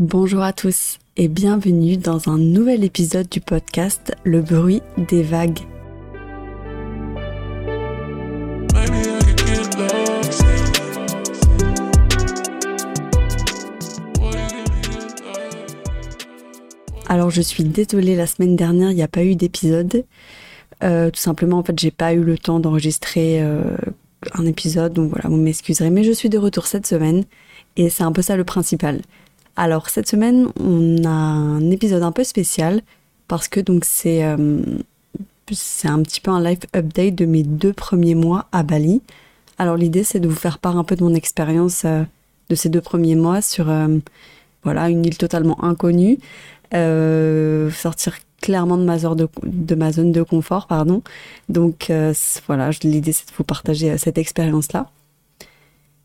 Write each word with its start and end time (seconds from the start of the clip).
Bonjour 0.00 0.40
à 0.40 0.54
tous 0.54 0.98
et 1.18 1.28
bienvenue 1.28 1.98
dans 1.98 2.30
un 2.30 2.38
nouvel 2.38 2.84
épisode 2.84 3.28
du 3.28 3.42
podcast 3.42 4.14
Le 4.24 4.40
bruit 4.40 4.80
des 4.96 5.22
vagues. 5.22 5.58
Alors 17.06 17.28
je 17.28 17.42
suis 17.42 17.64
désolée, 17.64 18.16
la 18.16 18.26
semaine 18.26 18.56
dernière 18.56 18.92
il 18.92 18.94
n'y 18.94 19.02
a 19.02 19.08
pas 19.08 19.22
eu 19.22 19.36
d'épisode. 19.36 20.06
Euh, 20.82 21.10
tout 21.10 21.20
simplement 21.20 21.58
en 21.58 21.62
fait 21.62 21.78
j'ai 21.78 21.90
pas 21.90 22.14
eu 22.14 22.22
le 22.22 22.38
temps 22.38 22.58
d'enregistrer 22.58 23.42
euh, 23.42 23.76
un 24.32 24.46
épisode, 24.46 24.94
donc 24.94 25.10
voilà, 25.10 25.28
vous 25.28 25.36
m'excuserez. 25.36 25.90
Mais 25.90 26.04
je 26.04 26.12
suis 26.12 26.30
de 26.30 26.38
retour 26.38 26.66
cette 26.66 26.86
semaine 26.86 27.24
et 27.76 27.90
c'est 27.90 28.02
un 28.02 28.12
peu 28.12 28.22
ça 28.22 28.38
le 28.38 28.44
principal. 28.44 29.02
Alors 29.60 29.90
cette 29.90 30.08
semaine 30.08 30.48
on 30.58 31.04
a 31.04 31.08
un 31.08 31.70
épisode 31.70 32.02
un 32.02 32.12
peu 32.12 32.24
spécial 32.24 32.80
parce 33.28 33.46
que 33.46 33.60
donc 33.60 33.84
c'est 33.84 34.24
euh, 34.24 34.62
c'est 35.52 35.88
un 35.88 36.00
petit 36.02 36.22
peu 36.22 36.30
un 36.30 36.42
live 36.42 36.60
update 36.74 37.14
de 37.14 37.26
mes 37.26 37.42
deux 37.42 37.74
premiers 37.74 38.14
mois 38.14 38.46
à 38.52 38.62
Bali. 38.62 39.02
Alors 39.58 39.76
l'idée 39.76 40.04
c'est 40.04 40.20
de 40.20 40.28
vous 40.28 40.34
faire 40.34 40.58
part 40.58 40.78
un 40.78 40.84
peu 40.84 40.96
de 40.96 41.04
mon 41.04 41.14
expérience 41.14 41.84
de 41.84 42.54
ces 42.54 42.70
deux 42.70 42.80
premiers 42.80 43.16
mois 43.16 43.42
sur 43.42 43.70
voilà 44.62 44.88
une 44.88 45.04
île 45.04 45.18
totalement 45.18 45.62
inconnue 45.62 46.18
euh, 46.72 47.70
sortir 47.72 48.14
clairement 48.40 48.78
de 48.78 48.84
ma, 48.84 48.98
zone 48.98 49.16
de, 49.16 49.28
de 49.42 49.74
ma 49.74 49.92
zone 49.92 50.12
de 50.12 50.22
confort, 50.22 50.66
pardon. 50.66 51.02
Donc 51.48 51.90
euh, 51.90 52.14
voilà, 52.46 52.70
l'idée 52.82 53.12
c'est 53.12 53.28
de 53.28 53.34
vous 53.36 53.44
partager 53.44 53.90
euh, 53.90 53.98
cette 53.98 54.18
expérience-là. 54.18 54.88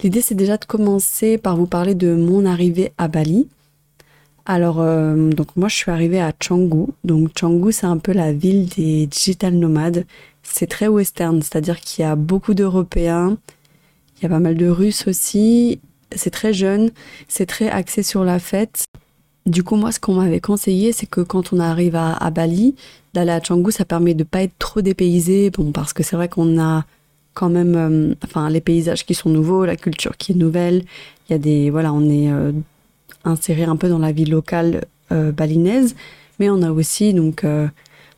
L'idée 0.02 0.22
c'est 0.22 0.36
déjà 0.36 0.58
de 0.58 0.66
commencer 0.66 1.38
par 1.38 1.56
vous 1.56 1.68
parler 1.68 1.96
de 1.96 2.16
mon 2.16 2.46
arrivée 2.46 2.92
à 2.98 3.08
Bali. 3.08 3.48
Alors 4.46 4.76
donc 4.76 5.56
moi 5.56 5.70
je 5.70 5.76
suis 5.76 5.92
arrivée 5.92 6.22
à 6.22 6.32
Canggu. 6.32 6.88
Donc 7.04 7.34
Canggu 7.34 7.72
c'est 7.72 7.88
un 7.88 7.98
peu 7.98 8.12
la 8.12 8.34
ville 8.34 8.68
des 8.68 9.08
digital 9.08 9.54
nomades. 9.56 10.06
C'est 10.44 10.68
très 10.68 10.88
western, 10.88 11.42
c'est-à-dire 11.42 11.80
qu'il 11.80 12.04
y 12.04 12.06
a 12.06 12.16
beaucoup 12.16 12.54
d'Européens, 12.54 13.38
il 14.18 14.24
y 14.24 14.26
a 14.26 14.30
pas 14.30 14.40
mal 14.40 14.56
de 14.56 14.68
Russes 14.68 15.08
aussi. 15.08 15.80
C'est 16.16 16.30
très 16.30 16.54
jeune, 16.54 16.92
c'est 17.28 17.46
très 17.46 17.70
axé 17.70 18.04
sur 18.04 18.24
la 18.24 18.40
fête. 18.40 18.86
Du 19.46 19.64
coup, 19.64 19.76
moi, 19.76 19.92
ce 19.92 20.00
qu'on 20.00 20.14
m'avait 20.16 20.40
conseillé, 20.40 20.92
c'est 20.92 21.06
que 21.06 21.22
quand 21.22 21.54
on 21.54 21.60
arrive 21.60 21.96
à, 21.96 22.30
Bali, 22.32 22.76
d'aller 23.14 23.32
à 23.32 23.40
Canggu, 23.40 23.72
ça 23.72 23.86
permet 23.86 24.14
de 24.14 24.24
pas 24.24 24.42
être 24.42 24.58
trop 24.58 24.82
dépaysé. 24.82 25.50
Bon, 25.52 25.72
parce 25.72 25.94
que 25.94 26.04
c'est 26.04 26.16
vrai 26.16 26.30
qu'on 26.30 26.60
a 26.60 26.86
quand 27.36 27.50
même, 27.50 27.76
euh, 27.76 28.16
enfin, 28.24 28.50
les 28.50 28.62
paysages 28.62 29.06
qui 29.06 29.14
sont 29.14 29.30
nouveaux, 29.30 29.66
la 29.66 29.76
culture 29.76 30.18
qui 30.18 30.32
est 30.32 30.36
nouvelle. 30.36 30.84
Il 31.30 31.34
y 31.34 31.36
a 31.36 31.38
des, 31.38 31.70
voilà, 31.70 31.94
on 31.94 32.10
est 32.10 32.32
euh, 32.32 32.52
inséré 33.26 33.66
un 33.66 33.76
peu 33.76 33.90
dans 33.90 34.00
la 34.00 34.12
vie 34.12 34.26
locale 34.26 34.86
euh, 35.12 35.32
balinaise, 35.32 35.96
mais 36.40 36.50
on 36.50 36.64
a 36.64 36.72
aussi 36.72 37.14
donc 37.14 37.46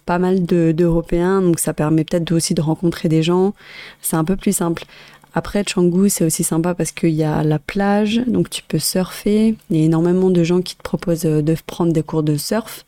pas 0.06 0.20
mal 0.20 0.46
d'Européens, 0.46 1.42
donc 1.42 1.59
ça 1.59 1.74
permet 1.74 2.06
peut-être 2.06 2.32
aussi 2.32 2.54
de 2.54 2.62
rencontrer 2.62 3.09
des 3.09 3.24
gens. 3.24 3.54
C'est 4.02 4.16
un 4.16 4.24
peu 4.24 4.38
plus 4.38 4.56
simple. 4.56 4.86
Après, 5.34 5.64
Canggu, 5.66 6.09
c'est 6.09 6.24
aussi 6.24 6.44
sympa 6.44 6.74
parce 6.74 6.92
qu'il 6.92 7.09
y 7.09 7.24
a 7.24 7.44
la 7.44 7.59
plage, 7.59 8.22
donc 8.26 8.50
tu 8.50 8.64
peux 8.64 8.80
surfer. 8.80 9.56
Il 9.70 9.78
y 9.78 9.81
a 9.81 9.86
énormément 9.86 10.30
de 10.30 10.44
gens 10.44 10.62
qui 10.62 10.76
te 10.76 10.81
proposent 10.81 11.22
de 11.24 11.56
prendre 11.66 11.92
des 11.92 12.04
cours 12.04 12.24
de 12.24 12.38
surf. 12.38 12.86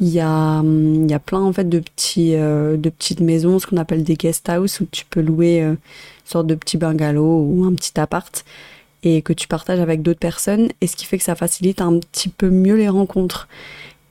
Il 0.00 0.08
y 0.08 0.20
a, 0.20 0.60
hum, 0.60 1.04
il 1.04 1.10
y 1.10 1.14
a 1.14 1.18
plein 1.18 1.40
en 1.40 1.52
fait 1.52 1.68
de 1.68 1.80
petits, 1.80 2.34
euh, 2.34 2.76
de 2.76 2.90
petites 2.90 3.20
maisons, 3.20 3.58
ce 3.58 3.66
qu'on 3.66 3.76
appelle 3.78 4.04
des 4.04 4.16
guest 4.16 4.48
house, 4.48 4.80
où 4.80 4.86
tu 4.90 5.04
peux 5.08 5.20
louer 5.20 5.62
euh, 5.62 5.70
une 5.70 5.76
sorte 6.24 6.46
de 6.46 6.54
petit 6.54 6.76
bungalow 6.76 7.42
ou 7.42 7.64
un 7.64 7.72
petit 7.74 7.98
appart 7.98 8.44
et 9.02 9.22
que 9.22 9.32
tu 9.32 9.48
partages 9.48 9.80
avec 9.80 10.02
d'autres 10.02 10.20
personnes. 10.20 10.68
Et 10.80 10.86
ce 10.86 10.96
qui 10.96 11.06
fait 11.06 11.18
que 11.18 11.24
ça 11.24 11.34
facilite 11.34 11.80
un 11.80 11.98
petit 11.98 12.28
peu 12.28 12.50
mieux 12.50 12.76
les 12.76 12.88
rencontres. 12.88 13.48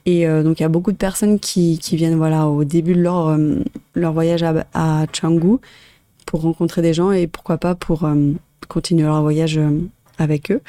Et 0.08 0.28
donc 0.28 0.60
il 0.60 0.62
y 0.62 0.66
a 0.66 0.70
beaucoup 0.70 0.92
de 0.92 0.98
personnes 0.98 1.40
qui, 1.40 1.80
qui 1.80 1.96
viennent 1.96 2.16
voilà 2.16 2.46
au 2.48 2.64
début 2.64 2.94
de 2.94 3.02
leur, 3.02 3.36
leur 3.96 4.14
voyage 4.14 4.44
à, 4.44 4.54
à 4.76 5.08
Canggu 5.08 5.58
pour 6.26 6.42
rencontrer 6.42 6.82
des 6.82 6.94
gens 6.94 7.12
et 7.12 7.28
pourquoi 7.28 7.58
pas 7.58 7.76
pour 7.76 8.04
euh, 8.04 8.32
continuer 8.68 9.04
leur 9.04 9.22
voyage 9.22 9.58
euh, 9.58 9.80
avec 10.18 10.52
eux. 10.52 10.62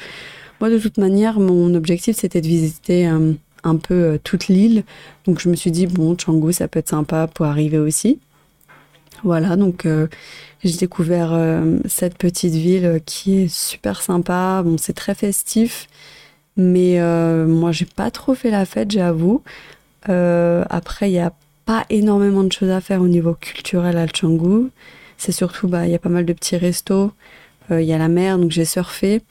Moi, 0.59 0.69
de 0.69 0.79
toute 0.79 0.97
manière, 0.97 1.39
mon 1.39 1.73
objectif, 1.75 2.17
c'était 2.17 2.41
de 2.41 2.47
visiter 2.47 3.07
euh, 3.07 3.33
un 3.63 3.77
peu 3.77 4.19
toute 4.23 4.47
l'île. 4.47 4.83
Donc, 5.25 5.39
je 5.39 5.49
me 5.49 5.55
suis 5.55 5.71
dit, 5.71 5.87
bon, 5.87 6.15
Canggu, 6.15 6.53
ça 6.53 6.67
peut 6.67 6.79
être 6.79 6.89
sympa 6.89 7.27
pour 7.27 7.45
arriver 7.45 7.77
aussi. 7.77 8.19
Voilà, 9.23 9.55
donc 9.55 9.87
j'ai 10.63 10.77
découvert 10.77 11.35
cette 11.85 12.19
petite 12.19 12.53
ville 12.53 13.01
qui 13.03 13.39
est 13.41 13.47
super 13.47 14.01
sympa. 14.03 14.61
Bon, 14.63 14.77
c'est 14.77 14.93
très 14.93 15.15
festif, 15.15 15.87
mais 16.55 16.99
moi, 17.47 17.71
j'ai 17.71 17.85
pas 17.85 18.11
trop 18.11 18.35
fait 18.35 18.51
la 18.51 18.65
fête, 18.65 18.91
j'avoue. 18.91 19.41
après, 20.03 21.09
il 21.09 21.13
n'y 21.13 21.19
a 21.19 21.33
pas 21.67 21.85
énormément 21.89 22.43
de 22.43 22.51
choses 22.51 22.69
à 22.69 22.81
faire 22.81 23.01
au 23.01 23.07
niveau 23.07 23.33
culturel 23.33 23.97
à 23.97 24.07
Canggu. 24.07 24.69
C'est 25.17 25.33
surtout, 25.33 25.67
bah, 25.67 25.85
il 25.85 25.91
y 25.91 25.95
a 25.95 25.99
pas 25.99 26.09
mal 26.09 26.25
de 26.25 26.33
petits 26.33 26.57
restos. 26.57 27.11
Euh, 27.71 27.81
il 27.81 27.87
y 27.87 27.93
a 27.93 27.97
la 27.97 28.07
mer, 28.07 28.39
donc 28.39 28.51
j'ai 28.51 28.65
surfé. 28.65 29.21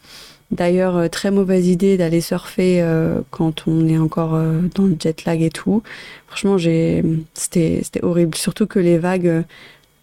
D'ailleurs, 0.50 0.96
euh, 0.96 1.08
très 1.08 1.30
mauvaise 1.30 1.66
idée 1.66 1.96
d'aller 1.96 2.20
surfer 2.20 2.80
euh, 2.80 3.20
quand 3.30 3.66
on 3.66 3.88
est 3.88 3.98
encore 3.98 4.38
dans 4.74 4.84
le 4.84 4.96
jet 4.98 5.24
lag 5.24 5.42
et 5.42 5.50
tout. 5.50 5.82
Franchement, 6.28 6.58
j'ai, 6.58 7.02
c'était, 7.34 7.80
c'était 7.82 8.04
horrible. 8.04 8.34
Surtout 8.34 8.66
que 8.66 8.78
les 8.78 8.98
vagues, 8.98 9.44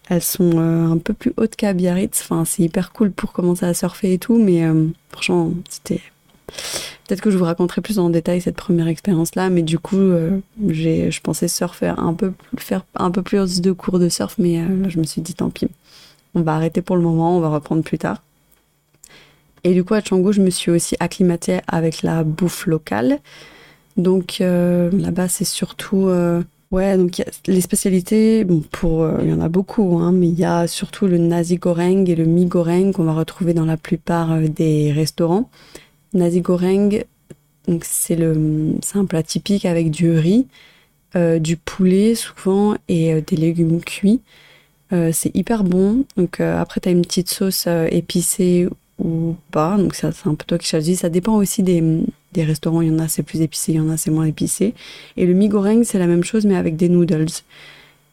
elles 0.10 0.22
sont 0.22 0.60
un 0.60 0.98
peu 0.98 1.14
plus 1.14 1.34
hautes 1.38 1.56
qu'à 1.56 1.74
Biarritz. 1.74 2.22
Enfin, 2.22 2.46
c'est 2.46 2.64
hyper 2.64 2.92
cool 2.92 3.12
pour 3.12 3.32
commencer 3.32 3.66
à 3.66 3.74
surfer 3.74 4.14
et 4.14 4.18
tout, 4.18 4.38
mais 4.38 4.64
franchement, 5.12 5.52
c'était. 5.70 6.02
Peut-être 7.08 7.22
que 7.22 7.32
je 7.32 7.38
vous 7.38 7.46
raconterai 7.46 7.82
plus 7.82 8.00
en 8.00 8.10
détail 8.10 8.42
cette 8.42 8.56
première 8.56 8.88
expérience-là, 8.88 9.50
mais 9.50 9.62
du 9.62 9.80
coup, 9.80 10.12
j'ai, 10.68 11.12
je 11.12 11.22
pensais 11.22 11.48
surfer 11.48 11.94
un 11.98 12.14
peu, 12.14 12.34
faire 12.58 12.86
un 12.96 13.12
peu 13.12 13.22
plus 13.22 13.62
de 13.62 13.72
cours 13.72 14.00
de 14.00 14.10
surf, 14.10 14.36
mais 14.38 14.62
je 14.90 15.00
me 15.00 15.04
suis 15.04 15.22
dit 15.22 15.34
tant 15.34 15.50
pis 15.50 15.68
on 16.36 16.42
va 16.42 16.56
arrêter 16.56 16.82
pour 16.82 16.96
le 16.96 17.02
moment, 17.02 17.38
on 17.38 17.40
va 17.40 17.50
reprendre 17.50 17.84
plus 17.84 17.98
tard. 17.98 18.22
Et 19.64 19.74
du 19.74 19.84
coup, 19.84 19.94
à 19.94 20.02
Canggu, 20.02 20.34
je 20.34 20.42
me 20.42 20.50
suis 20.50 20.72
aussi 20.72 20.96
acclimatée 21.00 21.60
avec 21.68 22.04
la 22.04 22.24
bouffe 22.24 22.68
locale. 22.68 23.20
Donc 23.98 24.40
euh, 24.42 24.90
là-bas, 24.92 25.28
c'est 25.28 25.46
surtout. 25.46 26.08
Euh, 26.08 26.44
ouais, 26.72 26.98
donc 26.98 27.24
les 27.48 27.62
spécialités, 27.62 28.44
bon, 28.44 28.62
pour. 28.72 29.04
Euh, 29.04 29.20
il 29.22 29.30
y 29.30 29.34
en 29.34 29.42
a 29.42 29.50
beaucoup, 29.50 30.00
hein, 30.00 30.12
mais 30.12 30.28
il 30.28 30.38
y 30.38 30.46
a 30.46 30.68
surtout 30.68 31.08
le 31.08 31.18
nasi 31.18 31.58
goreng 31.58 32.06
et 32.08 32.16
le 32.16 32.26
mi 32.26 32.46
goreng 32.46 32.92
qu'on 32.92 33.04
va 33.04 33.14
retrouver 33.14 33.54
dans 33.54 33.66
la 33.66 33.78
plupart 33.78 34.38
des 34.40 34.92
restaurants. 34.92 35.50
Nasi 36.14 36.42
goreng, 36.42 37.04
c'est 37.82 38.20
un 38.96 39.06
plat 39.06 39.24
typique 39.24 39.66
avec 39.66 39.92
du 39.92 40.12
riz, 40.12 40.48
du 41.16 41.58
poulet 41.58 42.16
souvent 42.16 42.76
et 42.88 43.22
des 43.22 43.36
légumes 43.36 43.82
cuits. 43.82 44.22
C'est 44.92 45.36
hyper 45.36 45.64
bon. 45.64 46.06
Donc 46.18 46.40
après, 46.40 46.82
tu 46.82 46.90
as 46.90 46.92
une 46.92 47.02
petite 47.02 47.30
sauce 47.30 47.68
épicée 47.90 48.68
ou 49.04 49.36
pas. 49.52 49.78
Donc 49.78 49.96
c'est 49.96 50.08
un 50.08 50.36
peu 50.36 50.46
toi 50.48 50.58
qui 50.58 50.68
choisis. 50.68 51.02
Ça 51.02 51.10
dépend 51.10 51.36
aussi 51.36 51.64
des, 51.64 51.84
des 52.32 52.44
restaurants. 52.44 52.82
Il 52.82 52.90
y 52.90 52.92
en 52.92 53.00
a 53.00 53.08
c'est 53.08 53.24
plus 53.24 53.42
épicé, 53.42 53.74
il 53.74 53.76
y 53.76 53.80
en 53.80 53.90
a 53.90 53.98
c'est 53.98 54.12
moins 54.12 54.26
épicé. 54.26 54.74
Et 55.18 55.26
le 55.26 55.34
mi 55.34 55.50
goreng, 55.50 55.84
c'est 55.84 56.00
la 56.00 56.08
même 56.08 56.24
chose 56.24 56.46
mais 56.46 56.56
avec 56.56 56.76
des 56.76 56.90
noodles. 56.90 57.28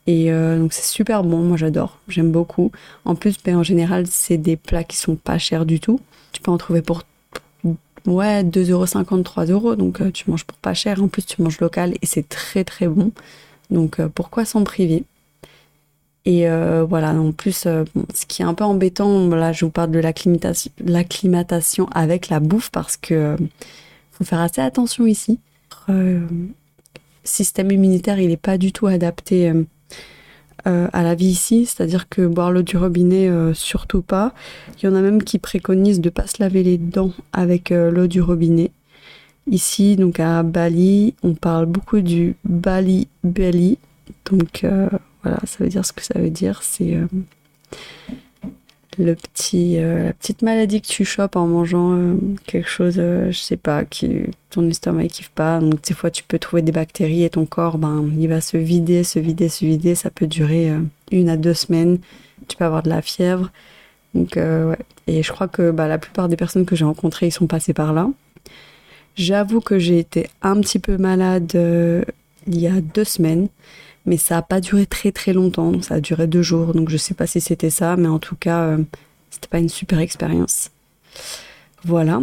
Et 0.06 0.30
donc 0.30 0.72
c'est 0.72 0.84
super 0.84 1.22
bon, 1.22 1.38
moi 1.38 1.56
j'adore, 1.56 1.98
j'aime 2.08 2.32
beaucoup. 2.32 2.72
En 3.04 3.14
plus, 3.14 3.36
ben, 3.44 3.56
en 3.56 3.62
général, 3.62 4.06
c'est 4.08 4.38
des 4.38 4.56
plats 4.56 4.82
qui 4.82 4.96
sont 4.96 5.14
pas 5.14 5.38
chers 5.38 5.64
du 5.64 5.78
tout. 5.78 6.00
Tu 6.32 6.40
peux 6.40 6.50
en 6.50 6.58
trouver 6.58 6.82
pour 6.82 7.02
ouais, 8.06 8.42
2,50€, 8.42 9.22
3€. 9.22 9.76
Donc 9.76 10.12
tu 10.12 10.28
manges 10.28 10.44
pour 10.44 10.58
pas 10.58 10.74
cher. 10.74 11.00
En 11.02 11.08
plus, 11.08 11.24
tu 11.24 11.40
manges 11.42 11.60
local 11.60 11.94
et 12.02 12.06
c'est 12.06 12.28
très 12.28 12.64
très 12.64 12.88
bon. 12.88 13.12
Donc 13.70 14.04
pourquoi 14.08 14.44
s'en 14.44 14.64
priver? 14.64 15.04
Et 16.26 16.48
euh, 16.48 16.84
voilà, 16.88 17.12
en 17.12 17.32
plus, 17.32 17.64
euh, 17.66 17.84
ce 18.14 18.26
qui 18.26 18.42
est 18.42 18.44
un 18.44 18.54
peu 18.54 18.64
embêtant, 18.64 19.28
là, 19.28 19.52
je 19.52 19.64
vous 19.64 19.70
parle 19.70 19.90
de 19.90 20.00
l'acclimatation 20.00 21.88
avec 21.92 22.28
la 22.28 22.40
bouffe 22.40 22.70
parce 22.70 22.96
que 22.96 23.14
euh, 23.14 23.36
faut 24.12 24.24
faire 24.24 24.40
assez 24.40 24.60
attention 24.60 25.06
ici. 25.06 25.38
système 27.24 27.70
immunitaire, 27.72 28.20
il 28.20 28.28
n'est 28.28 28.36
pas 28.36 28.58
du 28.58 28.72
tout 28.72 28.86
adapté 28.86 29.52
à 30.64 31.02
la 31.02 31.14
vie 31.14 31.28
ici, 31.28 31.64
c'est-à-dire 31.64 32.08
que 32.08 32.26
boire 32.26 32.52
l'eau 32.52 32.62
du 32.62 32.76
robinet, 32.76 33.30
surtout 33.54 34.02
pas. 34.02 34.34
Il 34.76 34.86
y 34.86 34.88
en 34.88 34.94
a 34.94 35.00
même 35.00 35.22
qui 35.22 35.38
préconisent 35.38 36.02
de 36.02 36.10
pas 36.10 36.26
se 36.26 36.42
laver 36.42 36.62
les 36.62 36.76
dents 36.76 37.12
avec 37.32 37.70
l'eau 37.70 38.06
du 38.06 38.20
robinet. 38.20 38.70
Ici, 39.46 39.96
donc 39.96 40.20
à 40.20 40.42
Bali, 40.42 41.14
on 41.22 41.34
parle 41.34 41.66
beaucoup 41.66 42.02
du 42.02 42.36
Bali 42.44 43.08
Belly, 43.24 43.78
donc 44.30 44.64
voilà, 45.22 45.38
ça 45.44 45.62
veut 45.62 45.70
dire 45.70 45.84
ce 45.84 45.92
que 45.92 46.02
ça 46.02 46.18
veut 46.18 46.30
dire. 46.30 46.62
C'est 46.62 46.94
euh, 46.94 47.06
le 48.98 49.14
petit, 49.14 49.78
euh, 49.78 50.04
la 50.04 50.12
petite 50.12 50.42
maladie 50.42 50.80
que 50.80 50.86
tu 50.86 51.04
chopes 51.04 51.36
en 51.36 51.46
mangeant 51.46 51.92
euh, 51.92 52.16
quelque 52.46 52.68
chose, 52.68 52.96
je 52.96 53.38
sais 53.38 53.56
pas, 53.56 53.84
qui 53.84 54.22
ton 54.50 54.68
estomac 54.68 55.08
kiffe 55.08 55.30
pas. 55.30 55.60
Donc 55.60 55.82
des 55.82 55.94
fois 55.94 56.10
tu 56.10 56.22
peux 56.22 56.38
trouver 56.38 56.62
des 56.62 56.72
bactéries 56.72 57.24
et 57.24 57.30
ton 57.30 57.46
corps, 57.46 57.78
ben, 57.78 58.10
il 58.18 58.28
va 58.28 58.40
se 58.40 58.56
vider, 58.56 59.04
se 59.04 59.18
vider, 59.18 59.48
se 59.48 59.64
vider. 59.64 59.94
Ça 59.94 60.10
peut 60.10 60.26
durer 60.26 60.72
une 61.10 61.28
à 61.28 61.36
deux 61.36 61.54
semaines. 61.54 61.98
Tu 62.48 62.56
peux 62.56 62.64
avoir 62.64 62.82
de 62.82 62.88
la 62.88 63.02
fièvre. 63.02 63.50
Donc 64.14 64.36
ouais. 64.36 64.78
Et 65.06 65.22
je 65.22 65.32
crois 65.32 65.48
que 65.48 65.70
bah, 65.70 65.88
la 65.88 65.98
plupart 65.98 66.28
des 66.28 66.36
personnes 66.36 66.66
que 66.66 66.76
j'ai 66.76 66.84
rencontrées, 66.84 67.28
ils 67.28 67.32
sont 67.32 67.46
passés 67.46 67.74
par 67.74 67.92
là. 67.92 68.10
J'avoue 69.16 69.60
que 69.60 69.78
j'ai 69.78 69.98
été 69.98 70.28
un 70.40 70.60
petit 70.60 70.78
peu 70.78 70.96
malade 70.96 71.56
il 72.46 72.60
y 72.60 72.66
a 72.66 72.80
deux 72.80 73.04
semaines, 73.04 73.48
mais 74.10 74.16
ça 74.16 74.34
n'a 74.34 74.42
pas 74.42 74.60
duré 74.60 74.86
très 74.86 75.12
très 75.12 75.32
longtemps. 75.32 75.80
Ça 75.82 75.94
a 75.94 76.00
duré 76.00 76.26
deux 76.26 76.42
jours, 76.42 76.74
donc 76.74 76.90
je 76.90 76.96
sais 76.96 77.14
pas 77.14 77.28
si 77.28 77.40
c'était 77.40 77.70
ça, 77.70 77.96
mais 77.96 78.08
en 78.08 78.18
tout 78.18 78.34
cas, 78.34 78.62
euh, 78.62 78.78
c'était 79.30 79.46
pas 79.46 79.60
une 79.60 79.68
super 79.68 80.00
expérience. 80.00 80.72
Voilà. 81.84 82.20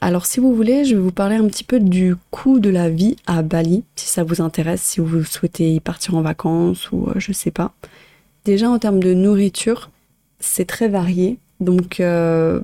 Alors 0.00 0.26
si 0.26 0.38
vous 0.38 0.54
voulez, 0.54 0.84
je 0.84 0.94
vais 0.94 1.00
vous 1.00 1.10
parler 1.10 1.34
un 1.34 1.48
petit 1.48 1.64
peu 1.64 1.80
du 1.80 2.14
coût 2.30 2.60
de 2.60 2.70
la 2.70 2.88
vie 2.88 3.16
à 3.26 3.42
Bali, 3.42 3.82
si 3.96 4.06
ça 4.06 4.22
vous 4.22 4.40
intéresse, 4.40 4.80
si 4.80 5.00
vous 5.00 5.24
souhaitez 5.24 5.74
y 5.74 5.80
partir 5.80 6.14
en 6.14 6.22
vacances 6.22 6.92
ou 6.92 7.08
euh, 7.08 7.14
je 7.16 7.32
sais 7.32 7.50
pas. 7.50 7.72
Déjà 8.44 8.70
en 8.70 8.78
termes 8.78 9.02
de 9.02 9.12
nourriture, 9.12 9.90
c'est 10.38 10.66
très 10.66 10.86
varié. 10.86 11.36
Donc 11.58 11.98
euh, 11.98 12.60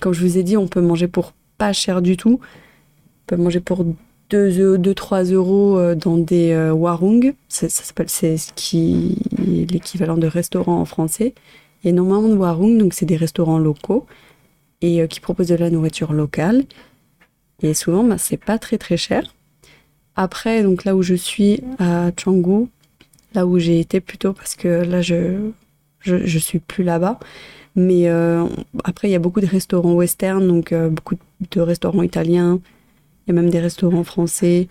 comme 0.00 0.12
je 0.12 0.20
vous 0.20 0.38
ai 0.38 0.44
dit, 0.44 0.56
on 0.56 0.68
peut 0.68 0.80
manger 0.80 1.08
pour 1.08 1.32
pas 1.58 1.72
cher 1.72 2.02
du 2.02 2.16
tout. 2.16 2.38
On 2.40 3.26
peut 3.26 3.36
manger 3.36 3.58
pour 3.58 3.84
2-3 4.30 5.32
euros 5.32 5.78
euh, 5.78 5.94
dans 5.94 6.16
des 6.16 6.56
warung. 6.72 7.34
Ça, 7.48 7.68
s'appelle, 7.68 8.08
c'est 8.08 8.36
ce 8.36 8.52
qui 8.54 9.18
l'équivalent 9.38 10.16
de 10.16 10.26
restaurant 10.26 10.80
en 10.80 10.84
français. 10.84 11.34
Il 11.82 11.86
y 11.86 11.88
a 11.88 11.90
énormément 11.90 12.34
warung, 12.34 12.78
donc 12.78 12.94
c'est 12.94 13.06
des 13.06 13.16
restaurants 13.16 13.58
locaux 13.58 14.06
et 14.80 15.00
euh, 15.00 15.06
qui 15.06 15.20
propose 15.20 15.48
de 15.48 15.54
la 15.54 15.70
nourriture 15.70 16.12
locale. 16.12 16.64
Et 17.62 17.74
souvent, 17.74 18.04
bah, 18.04 18.18
c'est 18.18 18.36
pas 18.36 18.58
très 18.58 18.78
très 18.78 18.96
cher. 18.96 19.34
Après, 20.16 20.62
donc 20.62 20.84
là 20.84 20.94
où 20.94 21.02
je 21.02 21.14
suis 21.14 21.62
à 21.78 22.10
Canggu, 22.12 22.68
là 23.34 23.46
où 23.46 23.58
j'ai 23.58 23.80
été 23.80 24.00
plutôt 24.00 24.32
parce 24.32 24.54
que 24.54 24.68
là 24.68 25.02
je 25.02 25.50
je, 26.00 26.38
suis 26.38 26.58
plus 26.58 26.84
là-bas. 26.84 27.18
Mais 27.76 28.08
euh, 28.08 28.46
après, 28.84 29.08
il 29.08 29.12
y 29.12 29.14
a 29.14 29.18
beaucoup 29.18 29.40
de 29.40 29.46
restaurants 29.46 29.94
western, 29.94 30.46
donc 30.46 30.70
euh, 30.70 30.90
beaucoup 30.90 31.16
de 31.50 31.60
restaurants 31.60 32.02
italiens. 32.02 32.60
Il 33.26 33.34
y 33.34 33.38
a 33.38 33.40
même 33.40 33.50
des 33.50 33.60
restaurants 33.60 34.04
français. 34.04 34.68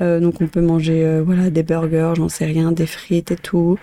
donc 0.00 0.40
on 0.40 0.46
peut 0.46 0.60
manger 0.60 1.20
voilà 1.24 1.50
des 1.50 1.62
burgers, 1.62 2.14
j'en 2.16 2.28
sais 2.28 2.46
rien, 2.46 2.72
des 2.72 2.86
frites 2.86 3.30
et 3.30 3.36
tout. 3.36 3.78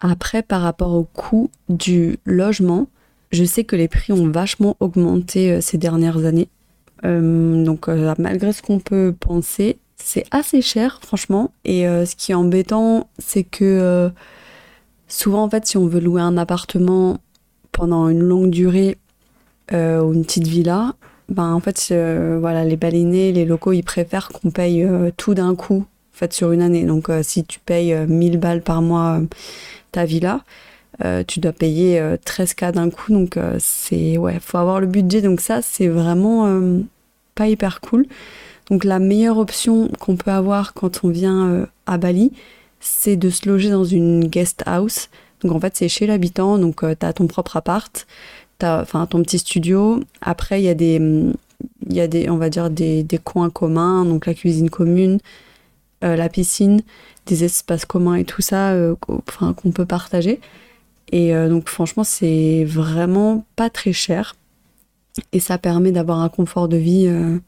Après, 0.00 0.42
par 0.42 0.62
rapport 0.62 0.94
au 0.94 1.04
coût 1.04 1.50
du 1.68 2.18
logement, 2.24 2.88
je 3.32 3.44
sais 3.44 3.64
que 3.64 3.76
les 3.76 3.88
prix 3.88 4.12
ont 4.12 4.30
vachement 4.30 4.76
augmenté 4.80 5.52
euh, 5.52 5.60
ces 5.60 5.78
dernières 5.78 6.24
années. 6.24 6.48
Euh, 7.04 7.64
donc 7.64 7.88
euh, 7.88 8.14
malgré 8.18 8.52
ce 8.52 8.62
qu'on 8.62 8.78
peut 8.78 9.14
penser, 9.18 9.78
c'est 9.96 10.24
assez 10.30 10.62
cher 10.62 11.00
franchement. 11.02 11.52
Et 11.64 11.84
ce 11.84 12.14
qui 12.16 12.32
est 12.32 12.34
embêtant, 12.34 13.08
c'est 13.18 13.44
que 13.44 14.10
souvent 15.08 15.42
en 15.42 15.50
fait 15.50 15.66
si 15.66 15.78
on 15.78 15.86
veut 15.86 16.00
louer 16.00 16.20
un 16.20 16.36
appartement 16.36 17.18
pendant 17.72 18.08
une 18.08 18.20
longue 18.20 18.50
durée 18.50 18.98
ou 19.72 20.12
une 20.12 20.22
petite 20.22 20.46
villa, 20.46 20.94
ben 21.28 21.52
en 21.52 21.60
fait 21.60 21.92
voilà 22.38 22.64
les 22.64 22.76
balinés, 22.76 23.32
les 23.32 23.44
locaux 23.44 23.72
ils 23.72 23.82
préfèrent 23.82 24.28
qu'on 24.28 24.50
paye 24.50 24.86
tout 25.16 25.34
d'un 25.34 25.54
coup 25.54 25.84
en 26.14 26.16
fait 26.16 26.32
sur 26.32 26.52
une 26.52 26.62
année. 26.62 26.84
Donc 26.84 27.10
si 27.22 27.44
tu 27.44 27.58
payes 27.60 27.94
1000 28.06 28.38
balles 28.38 28.62
par 28.62 28.82
mois 28.82 29.20
ta 29.92 30.04
villa, 30.04 30.42
euh, 31.04 31.22
tu 31.26 31.40
dois 31.40 31.52
payer 31.52 32.00
13K 32.24 32.68
euh, 32.68 32.72
d'un 32.72 32.90
coup. 32.90 33.12
Donc, 33.12 33.36
euh, 33.36 33.56
c'est, 33.58 34.16
ouais, 34.18 34.38
faut 34.40 34.58
avoir 34.58 34.80
le 34.80 34.86
budget. 34.86 35.20
Donc, 35.22 35.40
ça, 35.40 35.62
c'est 35.62 35.88
vraiment 35.88 36.66
pas 37.34 37.48
hyper 37.48 37.80
cool. 37.80 38.06
Donc, 38.70 38.84
la 38.84 38.98
meilleure 38.98 39.38
option 39.38 39.88
qu'on 40.00 40.16
peut 40.16 40.30
avoir 40.30 40.74
quand 40.74 41.04
on 41.04 41.08
vient 41.08 41.66
à 41.86 41.98
Bali, 41.98 42.32
c'est 42.80 43.16
de 43.16 43.30
se 43.30 43.48
loger 43.48 43.70
dans 43.70 43.84
une 43.84 44.26
guest 44.26 44.62
house. 44.66 45.08
Donc, 45.42 45.52
en 45.52 45.60
fait, 45.60 45.76
c'est 45.76 45.88
chez 45.88 46.06
l'habitant. 46.06 46.58
Donc, 46.58 46.80
tu 46.80 47.06
as 47.06 47.12
ton 47.12 47.26
propre 47.26 47.56
appart, 47.56 48.06
enfin, 48.62 49.06
ton 49.06 49.22
petit 49.22 49.38
studio. 49.38 50.00
Après, 50.20 50.60
il 50.60 50.64
y 50.64 50.68
a 50.68 50.74
des, 50.74 50.96
il 51.88 51.92
y 51.92 52.00
a 52.00 52.08
des, 52.08 52.30
on 52.30 52.36
va 52.36 52.50
dire, 52.50 52.70
des, 52.70 53.02
des 53.02 53.18
coins 53.18 53.50
communs. 53.50 54.04
Donc, 54.04 54.26
la 54.26 54.34
cuisine 54.34 54.70
commune, 54.70 55.18
la 56.02 56.28
piscine, 56.28 56.82
des 57.26 57.44
espaces 57.44 57.84
communs 57.84 58.14
et 58.14 58.24
tout 58.24 58.42
ça, 58.42 58.74
enfin, 59.08 59.52
qu'on 59.54 59.72
peut 59.72 59.86
partager. 59.86 60.40
Et 61.12 61.34
euh, 61.34 61.48
donc 61.48 61.68
franchement, 61.68 62.04
c'est 62.04 62.64
vraiment 62.64 63.44
pas 63.56 63.70
très 63.70 63.92
cher. 63.92 64.36
Et 65.32 65.40
ça 65.40 65.58
permet 65.58 65.92
d'avoir 65.92 66.20
un 66.20 66.28
confort 66.28 66.68
de 66.68 66.76
vie 66.76 67.06
euh, 67.06 67.38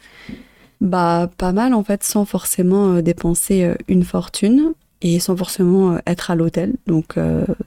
bah, 0.81 1.31
pas 1.37 1.53
mal 1.53 1.75
en 1.75 1.83
fait, 1.83 2.03
sans 2.03 2.25
forcément 2.25 2.95
euh, 2.95 3.03
dépenser 3.03 3.75
une 3.89 4.05
fortune 4.05 4.73
et 5.03 5.21
sans 5.21 5.37
forcément 5.37 5.99
être 6.07 6.31
à 6.31 6.35
l'hôtel. 6.35 6.75
Donc 6.87 7.17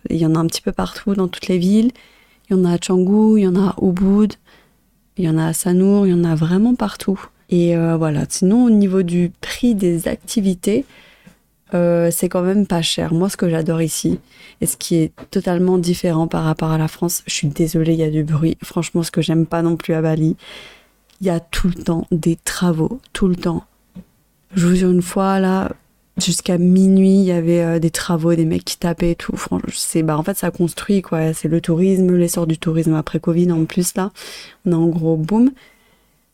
il 0.09 0.17
y 0.17 0.25
en 0.25 0.35
a 0.35 0.39
un 0.39 0.47
petit 0.47 0.61
peu 0.61 0.73
partout 0.73 1.13
dans 1.13 1.29
toutes 1.29 1.47
les 1.47 1.57
villes. 1.57 1.91
Il 2.51 2.57
y 2.57 2.59
en 2.59 2.65
a 2.65 2.73
à 2.73 2.77
Canggu, 2.77 3.39
il 3.39 3.43
y 3.43 3.47
en 3.47 3.55
a 3.55 3.69
à 3.69 3.75
Ubud, 3.81 4.33
il 5.17 5.23
y 5.23 5.29
en 5.29 5.37
a 5.37 5.47
à 5.47 5.53
Sanur, 5.53 6.05
il 6.05 6.11
y 6.11 6.13
en 6.13 6.25
a 6.25 6.35
vraiment 6.35 6.75
partout. 6.75 7.19
Et 7.49 7.75
voilà, 7.75 8.25
sinon 8.27 8.65
au 8.65 8.69
niveau 8.69 9.03
du 9.03 9.31
prix 9.41 9.73
des 9.73 10.09
activités, 10.09 10.85
euh, 11.73 12.09
c'est 12.11 12.27
quand 12.27 12.41
même 12.41 12.67
pas 12.67 12.81
cher. 12.81 13.13
Moi, 13.13 13.29
ce 13.29 13.37
que 13.37 13.49
j'adore 13.49 13.81
ici, 13.81 14.19
et 14.59 14.65
ce 14.65 14.75
qui 14.75 14.95
est 14.95 15.13
totalement 15.31 15.77
différent 15.77 16.27
par 16.27 16.43
rapport 16.43 16.71
à 16.71 16.77
la 16.77 16.87
France, 16.87 17.23
je 17.25 17.33
suis 17.33 17.47
désolée, 17.47 17.93
il 17.93 17.99
y 17.99 18.03
a 18.03 18.09
du 18.09 18.23
bruit. 18.23 18.57
Franchement, 18.63 19.03
ce 19.03 19.11
que 19.11 19.21
j'aime 19.21 19.45
pas 19.45 19.61
non 19.61 19.77
plus 19.77 19.93
à 19.93 20.01
Bali, 20.01 20.35
il 21.21 21.27
y 21.27 21.29
a 21.29 21.39
tout 21.39 21.67
le 21.67 21.75
temps 21.75 22.07
des 22.11 22.35
travaux, 22.35 22.99
tout 23.13 23.27
le 23.27 23.35
temps. 23.35 23.63
Je 24.53 24.67
vous 24.67 24.75
jure, 24.75 24.91
une 24.91 25.01
fois, 25.01 25.39
là, 25.39 25.71
jusqu'à 26.23 26.57
minuit, 26.57 27.19
il 27.19 27.23
y 27.23 27.31
avait 27.31 27.61
euh, 27.61 27.79
des 27.79 27.91
travaux, 27.91 28.33
des 28.35 28.45
mecs 28.45 28.65
qui 28.65 28.77
tapaient 28.77 29.11
et 29.11 29.15
tout. 29.15 29.33
C'est, 29.73 30.03
bah, 30.03 30.17
en 30.17 30.23
fait, 30.23 30.37
ça 30.37 30.51
construit, 30.51 31.01
quoi. 31.01 31.33
C'est 31.33 31.47
le 31.47 31.61
tourisme, 31.61 32.15
l'essor 32.15 32.47
du 32.47 32.57
tourisme 32.57 32.93
après 32.93 33.19
Covid, 33.19 33.51
en 33.51 33.65
plus, 33.65 33.95
là. 33.95 34.11
On 34.65 34.71
a 34.71 34.75
un 34.75 34.87
gros 34.87 35.17
boom. 35.17 35.51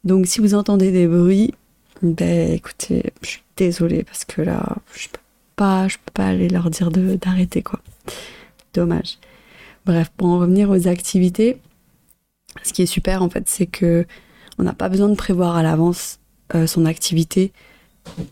Donc, 0.03 0.27
si 0.27 0.39
vous 0.39 0.53
entendez 0.53 0.91
des 0.91 1.07
bruits, 1.07 1.53
ben, 2.01 2.53
écoutez, 2.53 3.11
je 3.21 3.27
suis 3.27 3.43
désolée 3.55 4.03
parce 4.03 4.23
que 4.23 4.41
là, 4.41 4.77
je 4.95 5.07
peux 5.07 5.19
pas, 5.55 5.87
je 5.87 5.97
peux 5.97 6.11
pas 6.13 6.27
aller 6.27 6.47
leur 6.47 6.69
dire 6.69 6.91
d'arrêter 6.91 7.63
quoi. 7.63 7.79
Dommage. 8.73 9.17
Bref, 9.85 10.11
pour 10.15 10.27
en 10.27 10.39
revenir 10.39 10.69
aux 10.69 10.87
activités, 10.87 11.57
ce 12.63 12.73
qui 12.73 12.83
est 12.83 12.87
super 12.87 13.23
en 13.23 13.29
fait, 13.29 13.49
c'est 13.49 13.65
que 13.65 14.05
on 14.59 14.63
n'a 14.63 14.73
pas 14.73 14.89
besoin 14.89 15.09
de 15.09 15.15
prévoir 15.15 15.55
à 15.55 15.63
l'avance 15.63 16.19
euh, 16.55 16.67
son 16.67 16.85
activité. 16.85 17.51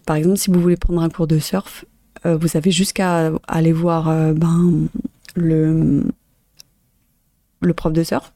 Par 0.05 0.15
exemple, 0.15 0.37
si 0.37 0.51
vous 0.51 0.59
voulez 0.59 0.77
prendre 0.77 1.01
un 1.01 1.09
cours 1.09 1.27
de 1.27 1.39
surf, 1.39 1.85
euh, 2.25 2.37
vous 2.37 2.57
avez 2.57 2.71
jusqu'à 2.71 3.31
aller 3.47 3.71
voir 3.71 4.09
euh, 4.09 4.33
ben, 4.33 4.87
le, 5.35 6.03
prof 7.75 7.93
de 7.93 8.03
surf 8.03 8.33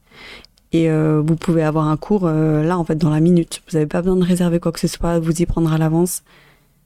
et 0.72 0.88
vous 0.88 1.34
pouvez 1.34 1.64
avoir 1.64 1.88
un 1.88 1.96
cours 1.96 2.28
là 2.28 2.78
en 2.78 2.84
fait 2.84 2.94
dans 2.94 3.10
la 3.10 3.18
minute. 3.18 3.60
Vous 3.66 3.76
n'avez 3.76 3.88
pas 3.88 4.02
besoin 4.02 4.16
de 4.16 4.24
réserver 4.24 4.60
quoi 4.60 4.70
que 4.70 4.78
ce 4.78 4.86
soit, 4.86 5.18
vous 5.18 5.42
y 5.42 5.46
prendre 5.46 5.72
à 5.72 5.78
l'avance. 5.78 6.22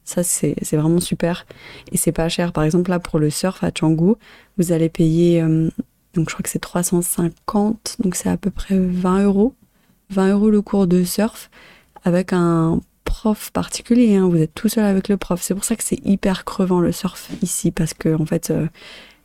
Ça, 0.04 0.22
c'est 0.22 0.54
vraiment 0.72 1.00
super. 1.00 1.46
Et 1.90 1.96
c'est 1.96 2.12
pas 2.12 2.28
cher. 2.28 2.52
Par 2.52 2.64
exemple, 2.64 2.90
là, 2.90 3.00
pour 3.00 3.18
le 3.18 3.30
surf 3.30 3.64
à 3.64 3.70
Canggu, 3.70 4.14
vous 4.58 4.72
allez 4.72 4.90
payer, 4.90 5.42
euh, 5.42 5.70
donc 6.12 6.28
je 6.28 6.34
crois 6.34 6.42
que 6.42 6.50
c'est 6.50 6.58
350, 6.58 7.96
donc 8.00 8.14
c'est 8.14 8.28
à 8.28 8.36
peu 8.36 8.50
près 8.50 8.78
20 8.78 9.24
euros. 9.24 9.54
20 10.10 10.32
euros 10.32 10.50
le 10.50 10.60
cours 10.60 10.86
de 10.86 11.02
surf 11.04 11.50
avec 12.04 12.34
un 12.34 12.80
prof 13.14 13.52
particulier. 13.52 14.16
Hein. 14.16 14.28
Vous 14.28 14.38
êtes 14.38 14.54
tout 14.54 14.68
seul 14.68 14.84
avec 14.84 15.08
le 15.08 15.16
prof. 15.16 15.40
C'est 15.40 15.54
pour 15.54 15.62
ça 15.62 15.76
que 15.76 15.84
c'est 15.84 16.00
hyper 16.04 16.44
crevant 16.44 16.80
le 16.80 16.90
surf 16.90 17.30
ici, 17.42 17.70
parce 17.70 17.94
que 17.94 18.12
en 18.20 18.26
fait, 18.26 18.50
euh, 18.50 18.66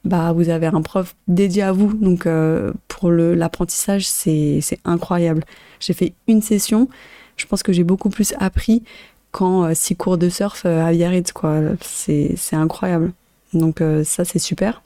bah, 0.05 0.31
vous 0.31 0.49
avez 0.49 0.67
un 0.67 0.81
prof 0.83 1.15
dédié 1.27 1.63
à 1.63 1.71
vous. 1.71 1.93
Donc, 1.93 2.27
euh, 2.27 2.71
pour 2.87 3.09
l'apprentissage, 3.09 4.07
c'est 4.07 4.61
incroyable. 4.85 5.43
J'ai 5.79 5.93
fait 5.93 6.13
une 6.27 6.43
session. 6.43 6.87
Je 7.35 7.47
pense 7.47 7.63
que 7.63 7.73
j'ai 7.73 7.83
beaucoup 7.83 8.09
plus 8.09 8.35
appris 8.39 8.83
quand 9.31 9.63
euh, 9.63 9.71
six 9.73 9.95
cours 9.95 10.19
de 10.19 10.29
surf 10.29 10.65
à 10.65 10.91
Biarritz. 10.91 11.33
C'est, 11.81 12.55
incroyable. 12.55 13.11
Donc 13.53 13.81
ça, 14.03 14.23
c'est 14.23 14.39
super. 14.39 14.83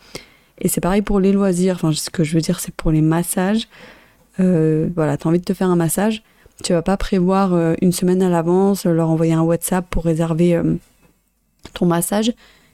Et 0.59 0.69
c'est 0.69 0.81
pareil 0.81 1.01
pour 1.01 1.19
les 1.19 1.33
loisirs. 1.33 1.75
Enfin, 1.75 1.91
ce 1.91 2.09
que 2.09 2.23
je 2.23 2.35
veux 2.35 2.41
dire, 2.41 2.61
c'est 2.61 2.73
pour 2.73 2.91
les 2.91 3.01
massages. 3.01 3.67
voilà, 4.37 5.17
tu 5.17 5.27
as 5.27 5.29
envie 5.29 5.39
de 5.39 5.43
te 5.43 5.53
faire 5.53 5.69
un 5.69 5.75
massage. 5.75 6.23
Tu 6.61 6.73
vas 6.73 6.81
pas 6.81 6.97
prévoir 6.97 7.75
une 7.81 7.91
semaine 7.91 8.21
à 8.21 8.29
l'avance, 8.29 8.85
leur 8.85 9.09
envoyer 9.09 9.33
un 9.33 9.41
WhatsApp 9.41 9.85
pour 9.89 10.03
réserver 10.05 10.61
ton 11.73 11.85
massage. 11.85 12.31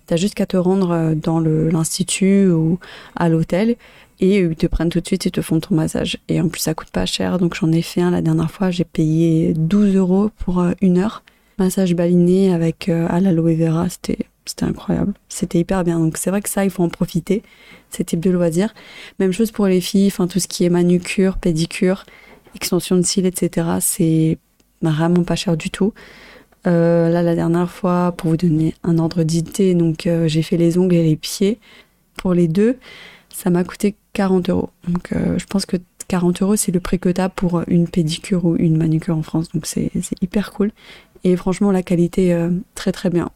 Tu 0.07 0.13
as 0.13 0.17
juste 0.17 0.35
qu'à 0.35 0.45
te 0.45 0.57
rendre 0.57 1.13
dans 1.15 1.39
l'institut 1.39 2.49
ou 2.49 2.77
à 3.15 3.29
l'hôtel 3.29 3.77
et 4.19 4.39
ils 4.39 4.55
te 4.55 4.67
prennent 4.67 4.89
tout 4.89 4.99
de 4.99 5.07
suite 5.07 5.25
et 5.25 5.31
te 5.31 5.41
font 5.41 5.59
ton 5.59 5.75
massage. 5.75 6.17
Et 6.27 6.41
en 6.41 6.49
plus, 6.49 6.59
ça 6.59 6.73
coûte 6.73 6.89
pas 6.91 7.05
cher. 7.05 7.39
Donc 7.39 7.55
j'en 7.55 7.71
ai 7.71 7.81
fait 7.81 8.01
un 8.01 8.11
la 8.11 8.21
dernière 8.21 8.51
fois. 8.51 8.69
J'ai 8.69 8.83
payé 8.83 9.53
12 9.53 9.95
euros 9.95 10.29
pour 10.37 10.63
une 10.81 10.97
heure 10.97 11.23
massage 11.59 11.93
baliné 11.93 12.53
avec 12.53 12.89
euh, 12.89 13.05
à 13.09 13.19
l'aloe 13.19 13.55
vera, 13.55 13.89
c'était 13.89 14.25
c'était 14.45 14.65
incroyable. 14.65 15.13
C'était 15.27 15.59
hyper 15.59 15.83
bien. 15.83 15.99
Donc 15.99 16.17
c'est 16.17 16.31
vrai 16.31 16.41
que 16.41 16.49
ça, 16.49 16.65
il 16.65 16.71
faut 16.71 16.81
en 16.81 16.89
profiter. 16.89 17.43
C'était 17.91 18.17
de 18.17 18.29
loisir. 18.31 18.73
Même 19.19 19.31
chose 19.31 19.51
pour 19.51 19.67
les 19.67 19.79
filles, 19.79 20.07
enfin 20.07 20.25
tout 20.25 20.39
ce 20.39 20.47
qui 20.47 20.65
est 20.65 20.69
manucure, 20.69 21.37
pédicure, 21.37 22.05
extension 22.55 22.95
de 22.95 23.01
cils, 23.01 23.25
etc. 23.25 23.67
C'est 23.79 24.37
vraiment 24.81 25.23
pas 25.23 25.35
cher 25.35 25.57
du 25.57 25.69
tout. 25.69 25.93
Euh, 26.67 27.09
là, 27.09 27.21
la 27.21 27.35
dernière 27.35 27.69
fois, 27.69 28.13
pour 28.17 28.31
vous 28.31 28.37
donner 28.37 28.75
un 28.83 28.97
ordre 28.97 29.23
d'idée, 29.23 29.75
donc 29.75 30.07
euh, 30.07 30.27
j'ai 30.27 30.41
fait 30.41 30.57
les 30.57 30.77
ongles 30.77 30.95
et 30.95 31.03
les 31.03 31.15
pieds. 31.15 31.59
Pour 32.17 32.33
les 32.33 32.47
deux, 32.47 32.77
ça 33.29 33.49
m'a 33.49 33.63
coûté 33.63 33.95
40 34.13 34.49
euros. 34.49 34.69
Donc 34.87 35.11
je 35.13 35.45
pense 35.45 35.65
que 35.65 35.77
40 36.09 36.41
euros, 36.41 36.55
c'est 36.57 36.73
le 36.73 36.81
prix 36.81 36.99
que 36.99 37.07
tu 37.07 37.21
as 37.21 37.29
pour 37.29 37.61
une 37.67 37.87
pédicure 37.87 38.43
ou 38.43 38.57
une 38.57 38.75
manucure 38.75 39.15
en 39.15 39.21
France. 39.21 39.49
Donc 39.53 39.65
c'est 39.65 39.91
hyper 40.21 40.51
cool. 40.51 40.71
Et 41.23 41.35
franchement, 41.35 41.71
la 41.71 41.83
qualité, 41.83 42.33
euh, 42.33 42.49
très 42.75 42.91
très 42.91 43.09
bien. 43.09 43.29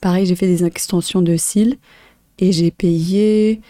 Pareil, 0.00 0.26
j'ai 0.26 0.36
fait 0.36 0.46
des 0.46 0.64
extensions 0.64 1.22
de 1.22 1.36
cils 1.36 1.78
et 2.38 2.52
j'ai 2.52 2.70
payé, 2.70 3.60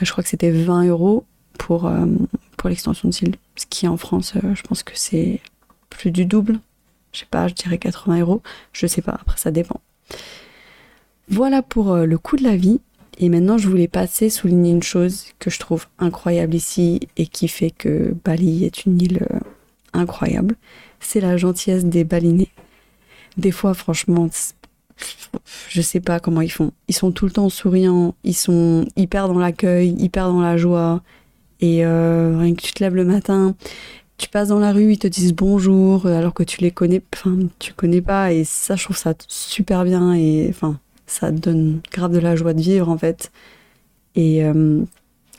je 0.00 0.10
crois 0.10 0.22
que 0.22 0.30
c'était 0.30 0.50
20 0.50 0.86
euros 0.86 1.24
pour, 1.58 1.86
euh, 1.86 2.06
pour 2.64 2.70
l'extension 2.70 3.10
de 3.10 3.12
cils. 3.12 3.34
Ce 3.56 3.66
qui 3.68 3.86
en 3.86 3.98
France, 3.98 4.32
euh, 4.42 4.54
je 4.54 4.62
pense 4.62 4.82
que 4.82 4.92
c'est 4.94 5.42
plus 5.90 6.10
du 6.10 6.24
double. 6.24 6.60
Je 7.12 7.18
sais 7.18 7.26
pas, 7.30 7.46
je 7.46 7.52
dirais 7.52 7.76
80 7.76 8.20
euros. 8.20 8.40
Je 8.72 8.86
sais 8.86 9.02
pas, 9.02 9.18
après 9.20 9.36
ça 9.36 9.50
dépend. 9.50 9.82
Voilà 11.28 11.60
pour 11.60 11.94
le 11.94 12.16
coût 12.16 12.36
de 12.36 12.42
la 12.42 12.56
vie. 12.56 12.80
Et 13.18 13.28
maintenant, 13.28 13.58
je 13.58 13.68
voulais 13.68 13.86
passer 13.86 14.30
souligner 14.30 14.70
une 14.70 14.82
chose 14.82 15.26
que 15.40 15.50
je 15.50 15.58
trouve 15.58 15.88
incroyable 15.98 16.54
ici 16.54 17.00
et 17.18 17.26
qui 17.26 17.48
fait 17.48 17.70
que 17.70 18.14
Bali 18.24 18.64
est 18.64 18.86
une 18.86 18.98
île 18.98 19.26
euh, 19.30 19.40
incroyable. 19.92 20.56
C'est 21.00 21.20
la 21.20 21.36
gentillesse 21.36 21.84
des 21.84 22.04
balinés. 22.04 22.48
Des 23.36 23.50
fois, 23.50 23.74
franchement, 23.74 24.30
je 25.68 25.80
sais 25.82 26.00
pas 26.00 26.18
comment 26.18 26.40
ils 26.40 26.50
font. 26.50 26.72
Ils 26.88 26.94
sont 26.94 27.12
tout 27.12 27.26
le 27.26 27.32
temps 27.32 27.50
souriants, 27.50 28.14
ils 28.24 28.32
sont 28.32 28.86
hyper 28.96 29.28
dans 29.28 29.38
l'accueil, 29.38 29.94
hyper 29.98 30.28
dans 30.28 30.40
la 30.40 30.56
joie. 30.56 31.02
Et 31.64 31.82
euh, 31.86 32.36
rien 32.38 32.54
que 32.54 32.60
tu 32.60 32.72
te 32.72 32.84
lèves 32.84 32.94
le 32.94 33.06
matin, 33.06 33.54
tu 34.18 34.28
passes 34.28 34.48
dans 34.48 34.58
la 34.58 34.70
rue, 34.70 34.92
ils 34.92 34.98
te 34.98 35.06
disent 35.06 35.32
bonjour, 35.32 36.06
alors 36.06 36.34
que 36.34 36.42
tu 36.42 36.60
les 36.60 36.70
connais, 36.70 37.02
enfin, 37.14 37.38
tu 37.58 37.72
connais 37.72 38.02
pas. 38.02 38.34
Et 38.34 38.44
ça, 38.44 38.76
je 38.76 38.84
trouve 38.84 38.98
ça 38.98 39.14
super 39.28 39.84
bien. 39.84 40.12
Et 40.12 40.46
enfin, 40.50 40.78
ça 41.06 41.30
donne 41.30 41.80
grave 41.90 42.12
de 42.12 42.18
la 42.18 42.36
joie 42.36 42.52
de 42.52 42.60
vivre 42.60 42.90
en 42.90 42.98
fait. 42.98 43.32
Et 44.14 44.44
euh, 44.44 44.82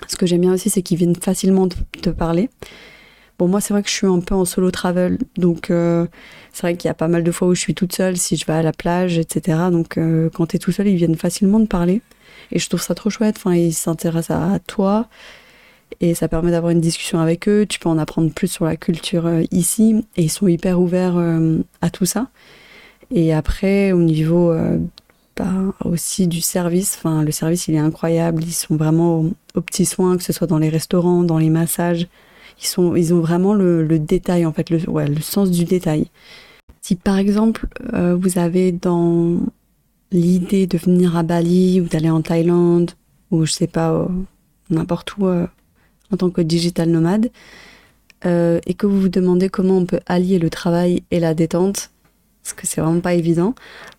ce 0.08 0.16
que 0.16 0.26
j'aime 0.26 0.42
bien 0.42 0.54
aussi, 0.54 0.72
c'est 0.72 0.82
qu'ils 0.82 0.98
viennent 0.98 1.16
facilement 1.16 1.68
te 1.68 2.10
parler. 2.10 2.50
Bon, 3.38 3.48
moi, 3.48 3.62
c'est 3.62 3.74
vrai 3.74 3.84
que 3.84 3.90
je 3.90 3.94
suis 3.94 4.08
un 4.08 4.20
peu 4.22 4.34
en 4.34 4.46
solo 4.46 4.72
travel, 4.72 5.20
donc 5.38 5.70
euh, 5.70 6.08
c'est 6.54 6.62
vrai 6.62 6.76
qu'il 6.76 6.88
y 6.88 6.92
a 6.92 6.96
pas 6.96 7.10
mal 7.10 7.24
de 7.24 7.32
fois 7.32 7.50
où 7.50 7.54
je 7.54 7.60
suis 7.60 7.76
toute 7.76 7.94
seule, 7.94 8.18
si 8.18 8.36
je 8.36 8.46
vais 8.46 8.54
à 8.54 8.64
la 8.64 8.72
plage, 8.72 9.20
etc. 9.20 9.60
Donc, 9.72 9.98
euh, 9.98 10.30
quand 10.34 10.48
tu 10.48 10.56
es 10.56 10.60
tout 10.60 10.72
seul, 10.72 10.88
ils 10.88 10.96
viennent 10.96 11.18
facilement 11.18 11.60
te 11.60 11.68
parler. 11.68 12.02
Et 12.52 12.60
je 12.60 12.68
trouve 12.70 12.82
ça 12.82 12.96
trop 12.96 13.10
chouette. 13.10 13.36
Enfin, 13.38 13.54
ils 13.54 13.74
s'intéressent 13.74 14.38
à, 14.38 14.60
toi 14.60 15.08
et 16.02 16.14
ça 16.14 16.28
permet 16.28 16.52
d'avoir 16.52 16.72
une 16.72 16.82
discussion 16.82 17.20
avec 17.20 17.48
eux. 17.48 17.66
Tu 17.68 17.80
peux 17.80 17.90
en 17.90 17.98
apprendre 17.98 18.32
plus 18.32 18.48
sur 18.48 18.66
la 18.66 18.76
culture 18.76 19.30
ici 19.52 20.06
et 20.18 20.24
ils 20.24 20.30
sont 20.30 20.48
hyper 20.48 20.80
ouverts 20.80 21.18
à 21.82 21.90
tout 21.90 22.06
ça. 22.06 22.28
Et 23.12 23.34
après, 23.34 23.92
au 23.92 24.02
niveau 24.02 24.52
aussi 25.84 26.28
du 26.28 26.42
service. 26.42 26.96
Enfin, 26.98 27.24
le 27.24 27.32
service, 27.32 27.68
il 27.68 27.76
est 27.76 27.80
incroyable. 27.80 28.44
Ils 28.44 28.54
sont 28.54 28.76
vraiment 28.76 29.26
aux, 29.56 29.62
petits 29.62 29.86
soins, 29.86 30.18
que 30.18 30.24
ce 30.24 30.34
soit 30.34 30.48
dans 30.48 30.58
les 30.58 30.70
restaurants, 30.70 31.24
dans 31.24 31.38
les 31.38 31.50
massages. 31.50 32.08
Ils, 32.62 32.68
sont, 32.68 32.96
ils 32.96 33.14
ont 33.14 33.20
vraiment 33.20 33.54
le, 33.54 34.00
détail, 34.00 34.46
en 34.46 34.54
fait, 34.54 34.70
le, 34.70 34.90
ouais, 34.90 35.08
le 35.08 35.22
sens 35.22 35.52
du 35.52 35.66
détail. 35.66 36.08
Si 36.82 36.96
par 36.96 37.18
exemple, 37.18 37.68
euh, 37.94 38.16
vous 38.16 38.38
avez 38.38 38.72
dans 38.72 39.40
l'idée 40.12 40.68
de 40.68 40.78
venir 40.78 41.18
à 41.18 41.24
Bali 41.24 41.82
ou 41.82 41.86
d'aller 41.86 42.12
en 42.12 42.22
Thaïlande 42.22 42.92
ou 43.32 43.46
je 43.46 43.52
sais 43.52 43.68
pas, 43.68 44.08
n'importe 44.70 45.18
où 45.18 45.26
euh, 45.26 45.48
en 46.12 46.18
tant 46.18 46.30
que 46.30 46.42
digital 46.42 46.90
nomade, 46.90 47.30
euh, 48.26 48.60
et 48.66 48.74
que 48.74 48.88
vous 48.88 49.02
vous 49.02 49.10
demandez 49.10 49.50
comment 49.50 49.78
on 49.78 49.86
peut 49.86 50.00
allier 50.08 50.40
le 50.40 50.50
travail 50.50 51.04
et 51.12 51.20
la 51.20 51.34
détente, 51.34 51.92
parce 52.44 52.54
que 52.54 52.66
c'est 52.66 52.82
vraiment 52.82 53.02
pas 53.02 53.14
évident. 53.14 53.54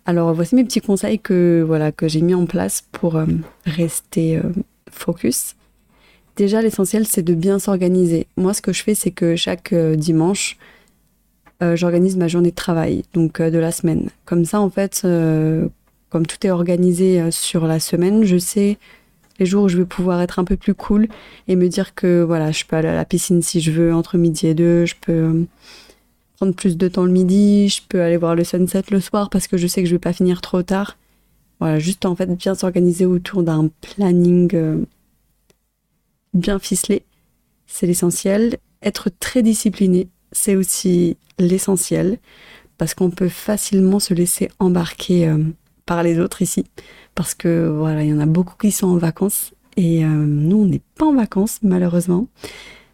Alors 0.05 0.33
voici 0.33 0.55
mes 0.55 0.63
petits 0.63 0.81
conseils 0.81 1.19
que 1.19 1.63
voilà 1.65 1.91
que 1.91 2.07
j'ai 2.07 2.21
mis 2.21 2.33
en 2.33 2.45
place 2.45 2.83
pour 2.91 3.15
euh, 3.15 3.25
rester 3.65 4.37
euh, 4.37 4.43
focus. 4.91 5.55
Déjà 6.35 6.61
l'essentiel 6.61 7.07
c'est 7.07 7.21
de 7.21 7.33
bien 7.33 7.59
s'organiser. 7.59 8.27
Moi 8.37 8.53
ce 8.53 8.61
que 8.61 8.73
je 8.73 8.83
fais 8.83 8.95
c'est 8.95 9.11
que 9.11 9.35
chaque 9.35 9.73
dimanche 9.73 10.57
j'organise 11.73 12.17
ma 12.17 12.27
journée 12.27 12.51
de 12.51 12.55
travail 12.55 13.03
donc 13.15 13.41
de 13.41 13.57
la 13.57 13.71
semaine. 13.71 14.11
Comme 14.25 14.45
ça 14.45 14.61
en 14.61 14.69
fait 14.69 15.01
comme 16.09 16.27
tout 16.27 16.45
est 16.45 16.51
organisé 16.51 17.31
sur 17.31 17.65
la 17.65 17.79
semaine, 17.79 18.23
je 18.23 18.37
sais 18.37 18.77
les 19.39 19.45
jours 19.45 19.63
où 19.63 19.69
je 19.69 19.77
vais 19.77 19.85
pouvoir 19.85 20.21
être 20.21 20.39
un 20.39 20.43
peu 20.43 20.57
plus 20.57 20.73
cool 20.73 21.07
et 21.47 21.55
me 21.55 21.67
dire 21.67 21.95
que 21.95 22.23
voilà, 22.23 22.51
je 22.51 22.65
peux 22.65 22.75
aller 22.75 22.87
à 22.87 22.95
la 22.95 23.05
piscine 23.05 23.41
si 23.41 23.61
je 23.61 23.71
veux 23.71 23.93
entre 23.93 24.17
midi 24.17 24.47
et 24.47 24.53
deux, 24.53 24.85
je 24.85 24.95
peux 24.99 25.45
prendre 26.37 26.53
plus 26.53 26.77
de 26.77 26.87
temps 26.87 27.05
le 27.05 27.11
midi, 27.11 27.69
je 27.69 27.81
peux 27.87 28.01
aller 28.01 28.17
voir 28.17 28.35
le 28.35 28.43
sunset 28.43 28.83
le 28.91 28.99
soir 28.99 29.29
parce 29.29 29.47
que 29.47 29.57
je 29.57 29.67
sais 29.67 29.81
que 29.81 29.89
je 29.89 29.95
vais 29.95 29.99
pas 29.99 30.13
finir 30.13 30.41
trop 30.41 30.61
tard. 30.61 30.97
Voilà, 31.59 31.79
juste 31.79 32.05
en 32.05 32.15
fait 32.15 32.27
bien 32.27 32.53
s'organiser 32.53 33.05
autour 33.05 33.41
d'un 33.41 33.69
planning 33.81 34.49
euh, 34.53 34.85
bien 36.33 36.59
ficelé, 36.59 37.03
c'est 37.65 37.87
l'essentiel. 37.87 38.57
Être 38.83 39.09
très 39.19 39.41
discipliné, 39.41 40.07
c'est 40.31 40.55
aussi 40.55 41.17
l'essentiel 41.39 42.19
parce 42.77 42.93
qu'on 42.93 43.09
peut 43.09 43.29
facilement 43.29 43.99
se 43.99 44.13
laisser 44.13 44.49
embarquer 44.59 45.27
euh, 45.27 45.39
par 45.87 46.03
les 46.03 46.19
autres 46.19 46.43
ici 46.43 46.65
parce 47.17 47.33
que 47.33 47.67
voilà, 47.67 48.03
il 48.03 48.11
y 48.11 48.13
en 48.13 48.19
a 48.19 48.27
beaucoup 48.27 48.53
qui 48.61 48.71
sont 48.71 48.87
en 48.87 48.97
vacances 48.97 49.51
et 49.75 50.05
euh, 50.05 50.07
nous 50.07 50.57
on 50.57 50.65
n'est 50.65 50.83
pas 50.95 51.05
en 51.07 51.15
vacances 51.15 51.59
malheureusement. 51.63 52.27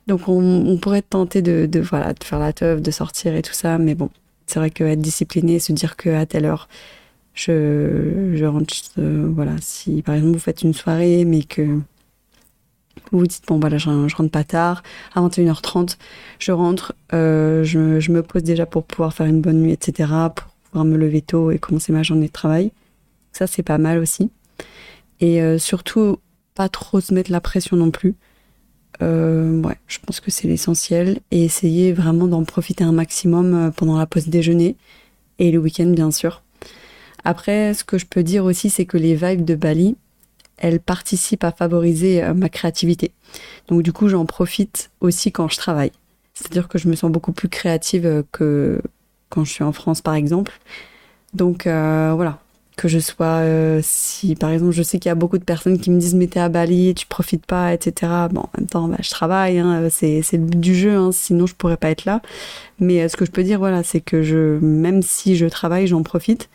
Donc 0.07 0.27
on, 0.27 0.77
pourrait 0.81 1.01
tenter 1.01 1.41
de, 1.41 1.65
de, 1.65 1.79
voilà, 1.81 2.13
de 2.13 2.23
faire 2.23 2.39
la 2.39 2.53
teuf, 2.53 2.81
de 2.81 2.91
sortir 2.91 3.35
et 3.35 3.41
tout 3.41 3.53
ça, 3.53 3.77
mais 3.77 3.95
bon, 3.95 4.09
c'est 4.47 4.59
vrai 4.59 4.69
qu'être 4.69 5.01
discipliné, 5.01 5.59
se 5.59 5.71
dire 5.71 5.95
qu'à 5.95 6.25
telle 6.25 6.45
heure, 6.45 6.67
je, 7.33 8.33
je 8.33 8.45
rentre, 8.45 8.73
euh, 8.97 9.29
voilà, 9.33 9.53
si 9.61 10.01
par 10.01 10.15
exemple 10.15 10.33
vous 10.33 10.39
faites 10.39 10.61
une 10.61 10.73
soirée, 10.73 11.25
mais 11.25 11.43
que 11.43 11.61
vous 13.11 13.19
vous 13.19 13.27
dites, 13.27 13.43
bon 13.47 13.59
voilà, 13.59 13.77
je, 13.77 13.89
rentre 13.89 14.29
pas 14.29 14.43
tard, 14.43 14.83
à 15.15 15.21
21h30, 15.21 15.97
je 16.39 16.51
rentre, 16.51 16.93
euh, 17.13 17.63
je, 17.63 17.99
je, 17.99 18.11
me 18.11 18.23
pose 18.23 18.43
déjà 18.43 18.65
pour 18.65 18.83
pouvoir 18.83 19.13
faire 19.13 19.25
une 19.25 19.41
bonne 19.41 19.61
nuit, 19.61 19.71
etc., 19.73 20.09
pour 20.35 20.47
pouvoir 20.69 20.85
me 20.85 20.97
lever 20.97 21.21
tôt 21.21 21.51
et 21.51 21.59
commencer 21.59 21.91
ma 21.91 22.03
journée 22.03 22.27
de 22.27 22.31
travail. 22.31 22.71
Ça, 23.33 23.47
c'est 23.47 23.63
pas 23.63 23.79
mal 23.79 23.97
aussi. 23.97 24.29
Et 25.19 25.41
euh, 25.41 25.57
surtout, 25.57 26.17
pas 26.53 26.69
trop 26.69 27.01
se 27.01 27.13
mettre 27.13 27.31
la 27.31 27.41
pression 27.41 27.75
non 27.75 27.91
plus. 27.91 28.15
Euh, 29.01 29.59
ouais, 29.61 29.77
je 29.87 29.97
pense 29.99 30.19
que 30.19 30.29
c'est 30.29 30.47
l'essentiel. 30.47 31.19
Et 31.31 31.43
essayer 31.43 31.93
vraiment 31.93 32.27
d'en 32.27 32.43
profiter 32.43 32.83
un 32.83 32.91
maximum 32.91 33.53
euh, 33.53 33.71
pendant 33.71 33.97
la 33.97 34.05
pause 34.05 34.27
déjeuner 34.27 34.75
et 35.39 35.51
le 35.51 35.57
week-end, 35.57 35.87
bien 35.87 36.11
sûr. 36.11 36.43
Après, 37.23 37.73
ce 37.73 37.83
que 37.83 37.97
je 37.97 38.05
peux 38.05 38.21
dire 38.21 38.45
aussi, 38.45 38.69
c'est 38.69 38.85
que 38.85 38.97
les 38.97 39.15
vibes 39.15 39.45
de 39.45 39.55
Bali, 39.55 39.95
elles 40.57 40.79
participent 40.79 41.43
à 41.43 41.51
favoriser 41.51 42.21
ma 42.35 42.49
créativité. 42.49 43.13
Donc 43.67 43.81
du 43.81 43.93
coup, 43.93 44.09
j'en 44.09 44.25
profite 44.25 44.91
aussi 44.99 45.31
quand 45.31 45.47
je 45.47 45.57
travaille. 45.57 45.91
C'est-à-dire 46.33 46.67
que 46.67 46.77
je 46.77 46.87
me 46.87 46.95
sens 46.95 47.11
beaucoup 47.11 47.31
plus 47.31 47.47
créative 47.47 48.25
que 48.31 48.81
quand 49.29 49.45
je 49.45 49.51
suis 49.51 49.63
en 49.63 49.71
France, 49.71 50.01
par 50.01 50.15
exemple. 50.15 50.59
Donc 51.33 51.63
voilà, 51.63 52.42
que 52.75 52.87
je 52.87 52.99
sois 52.99 53.41
euh, 53.41 53.79
si 53.83 54.35
par 54.35 54.49
exemple 54.49 54.71
je 54.71 54.83
sais 54.83 54.99
qu'il 54.99 55.09
y 55.09 55.11
a 55.11 55.15
beaucoup 55.15 55.37
de 55.37 55.43
personnes 55.43 55.79
qui 55.79 55.91
me 55.91 55.99
disent 55.99 56.15
mais 56.15 56.27
t'es 56.27 56.39
à 56.39 56.49
Bali 56.49 56.93
tu 56.95 57.05
profites 57.05 57.45
pas 57.45 57.73
etc 57.73 58.11
bon 58.31 58.41
en 58.41 58.49
même 58.57 58.67
temps 58.67 58.87
bah, 58.87 58.97
je 59.01 59.09
travaille 59.09 59.59
hein, 59.59 59.87
c'est 59.89 60.23
le 60.33 60.37
but 60.39 60.59
du 60.59 60.75
jeu 60.75 60.95
hein, 60.95 61.11
sinon 61.11 61.45
je 61.45 61.55
pourrais 61.55 61.77
pas 61.77 61.89
être 61.89 62.05
là. 62.05 62.21
Mais 62.79 63.01
euh, 63.01 63.07
ce 63.07 63.17
que 63.17 63.25
je 63.25 63.31
peux 63.31 63.43
dire 63.43 63.59
voilà 63.59 63.83
c'est 63.83 64.01
que 64.01 64.23
je 64.23 64.59
même 64.59 65.01
si 65.01 65.35
je 65.35 65.45
travaille 65.45 65.87
j'en 65.87 66.03
profite. 66.03 66.49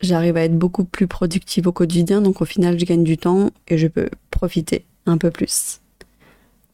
J'arrive 0.00 0.36
à 0.36 0.44
être 0.44 0.56
beaucoup 0.56 0.84
plus 0.84 1.08
productive 1.08 1.66
au 1.66 1.72
quotidien 1.72 2.20
donc 2.20 2.40
au 2.40 2.44
final 2.44 2.78
je 2.78 2.84
gagne 2.84 3.04
du 3.04 3.18
temps 3.18 3.50
et 3.66 3.78
je 3.78 3.88
peux 3.88 4.08
profiter 4.30 4.84
un 5.06 5.18
peu 5.18 5.30
plus 5.30 5.80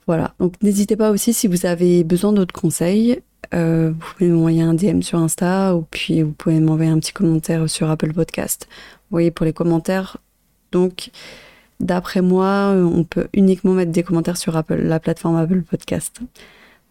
voilà 0.07 0.35
donc 0.39 0.55
n'hésitez 0.63 0.97
pas 0.97 1.11
aussi 1.11 1.33
si 1.33 1.47
vous 1.47 1.67
avez 1.67 2.05
besoin 2.05 2.33
d'autres 2.33 2.59
conseils 2.59 3.21
euh, 3.53 3.93
vous 3.93 4.15
pouvez 4.17 4.31
m'envoyer 4.31 4.63
un 4.63 4.75
DM 4.75 5.01
sur 5.03 5.19
Insta 5.19 5.77
ou 5.77 5.87
puis 5.91 6.23
vous 6.23 6.33
pouvez 6.33 6.59
m'envoyer 6.61 6.91
un 6.91 6.99
petit 6.99 7.13
commentaire 7.13 7.69
sur 7.69 7.91
Apple 7.91 8.13
Podcast. 8.13 8.67
Vous 8.71 9.17
voyez, 9.17 9.31
pour 9.31 9.45
les 9.45 9.53
commentaires, 9.53 10.19
donc 10.73 11.11
d'après 11.81 12.23
moi, 12.23 12.75
on 12.77 13.05
peut 13.05 13.29
uniquement 13.33 13.73
mettre 13.73 13.93
des 13.93 14.03
commentaires 14.03 14.37
sur 14.37 14.57
Apple, 14.57 14.81
la 14.83 15.01
plateforme 15.01 15.37
Apple 15.37 15.63
Podcast. 15.63 16.21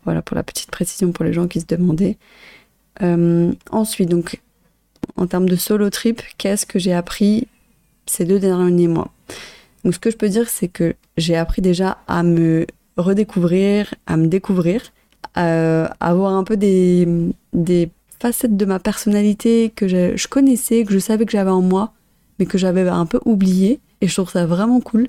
Voilà 0.04 0.22
pour 0.22 0.36
la 0.36 0.44
petite 0.44 0.72
précision 0.72 1.12
pour 1.12 1.26
les 1.26 1.34
gens 1.34 1.48
qui 1.48 1.62
se 1.62 1.66
demandaient. 1.66 2.18
Euh, 3.02 3.52
ensuite, 3.72 4.10
donc, 4.10 4.42
en 5.16 5.28
termes 5.28 5.50
de 5.50 5.56
solo 5.56 5.90
trip, 5.90 6.22
qu'est-ce 6.38 6.66
que 6.66 6.80
j'ai 6.80 6.94
appris 6.94 7.48
ces 8.06 8.26
deux 8.26 8.40
derniers 8.40 8.88
mois? 8.88 9.12
Donc, 9.84 9.94
ce 9.94 10.00
que 10.00 10.12
je 10.12 10.18
peux 10.18 10.30
dire, 10.30 10.50
c'est 10.50 10.68
que 10.68 10.96
j'ai 11.18 11.36
appris 11.36 11.62
déjà 11.62 11.98
à 12.08 12.24
me 12.24 12.66
redécouvrir, 12.98 13.94
à 14.08 14.18
me 14.18 14.28
découvrir 14.28 14.82
euh, 15.38 15.88
avoir 16.00 16.34
un 16.34 16.44
peu 16.44 16.58
des, 16.58 17.08
facettes 18.20 18.56
de 18.56 18.66
ma 18.66 18.80
personnalité 18.80 19.72
que 19.76 19.88
je, 19.88 20.16
je 20.16 20.28
connaissais, 20.28 20.86
que 20.86 20.94
je 20.94 21.00
savais 21.00 21.26
que 21.26 21.32
j'avais 21.32 21.52
en 21.52 21.62
moi, 21.62 21.94
mais 22.40 22.46
que 22.46 22.58
j'avais 22.58 22.88
un 22.88 23.06
peu 23.06 23.20
oublié. 23.26 23.80
Et 24.02 24.08
je 24.08 24.14
trouve 24.14 24.30
ça 24.30 24.46
vraiment 24.46 24.80
cool. 24.80 25.08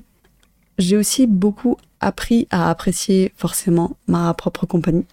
J'ai 0.77 0.97
aussi 0.97 1.27
beaucoup 1.27 1.77
appris 1.99 2.47
à 2.49 2.69
apprécier 2.69 3.31
forcément 3.37 3.97
ma 4.07 4.33
propre 4.33 4.65
compagnie. 4.65 5.05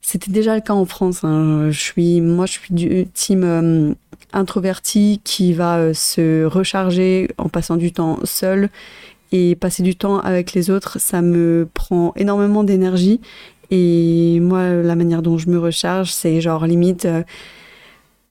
C'était 0.00 0.30
déjà 0.30 0.54
le 0.54 0.60
cas 0.60 0.72
en 0.72 0.86
France. 0.86 1.24
Hein. 1.24 1.70
Je 1.70 1.78
suis, 1.78 2.20
moi, 2.20 2.46
je 2.46 2.52
suis 2.52 2.74
du 2.74 3.06
team 3.12 3.44
euh, 3.44 3.94
introverti 4.32 5.20
qui 5.24 5.52
va 5.52 5.78
euh, 5.78 5.94
se 5.94 6.44
recharger 6.44 7.28
en 7.38 7.48
passant 7.48 7.76
du 7.76 7.92
temps 7.92 8.18
seul 8.24 8.70
Et 9.32 9.54
passer 9.54 9.82
du 9.82 9.94
temps 9.94 10.18
avec 10.18 10.54
les 10.54 10.70
autres, 10.70 10.98
ça 10.98 11.22
me 11.22 11.68
prend 11.72 12.12
énormément 12.16 12.64
d'énergie. 12.64 13.20
Et 13.70 14.40
moi, 14.40 14.70
la 14.70 14.96
manière 14.96 15.22
dont 15.22 15.38
je 15.38 15.48
me 15.48 15.58
recharge, 15.58 16.12
c'est 16.12 16.40
genre 16.40 16.66
limite 16.66 17.04
euh, 17.04 17.22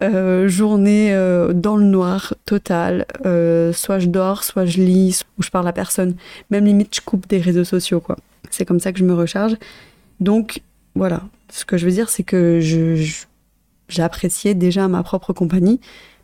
euh, 0.03 0.48
journée 0.50 1.13
euh, 1.13 1.53
dans 1.53 1.77
le 1.77 1.86
noir 1.86 2.34
total. 2.46 3.06
soit 3.74 4.00
je 4.00 4.08
dors, 4.08 4.44
soit 4.44 4.65
je 4.65 4.82
lis, 4.82 5.24
ou 5.38 5.44
je 5.44 5.50
parle 5.50 5.68
à 5.68 5.74
personne. 5.74 6.15
Même 6.50 6.65
limite, 6.65 6.96
je 6.96 7.01
coupe 7.01 7.27
des 7.27 7.39
réseaux 7.39 7.63
sociaux, 7.63 8.01
quoi. 8.01 8.18
C'est 8.50 8.65
comme 8.65 8.79
ça 8.79 8.91
que 8.91 9.00
je 9.00 9.06
me 9.06 9.13
recharge. 9.13 9.56
Donc, 10.20 10.62
voilà. 10.96 11.22
Ce 11.50 11.65
que 11.65 11.77
je 11.77 11.86
veux 11.86 11.91
dire, 11.91 12.10
c'est 12.10 12.24
que 12.24 12.60
je, 12.60 13.01
j'appréciais 13.88 14.53
déjà 14.53 14.88
ma 14.88 15.03
propre 15.03 15.32
compagnie. 15.32 15.79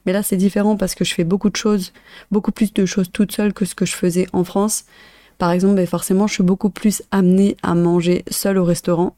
Mais 0.05 0.13
là, 0.13 0.23
c'est 0.23 0.37
différent 0.37 0.77
parce 0.77 0.95
que 0.95 1.03
je 1.03 1.13
fais 1.13 1.23
beaucoup 1.23 1.49
de 1.49 1.55
choses, 1.55 1.93
beaucoup 2.31 2.51
plus 2.51 2.73
de 2.73 2.85
choses 2.85 3.11
toute 3.11 3.31
seule 3.31 3.53
que 3.53 3.65
ce 3.65 3.75
que 3.75 3.85
je 3.85 3.95
faisais 3.95 4.27
en 4.33 4.43
France. 4.43 4.85
Par 5.37 5.51
exemple, 5.51 5.75
ben 5.75 5.87
forcément, 5.87 6.27
je 6.27 6.33
suis 6.33 6.43
beaucoup 6.43 6.69
plus 6.69 7.03
amenée 7.11 7.57
à 7.63 7.75
manger 7.75 8.23
seule 8.29 8.57
au 8.57 8.63
restaurant. 8.63 9.15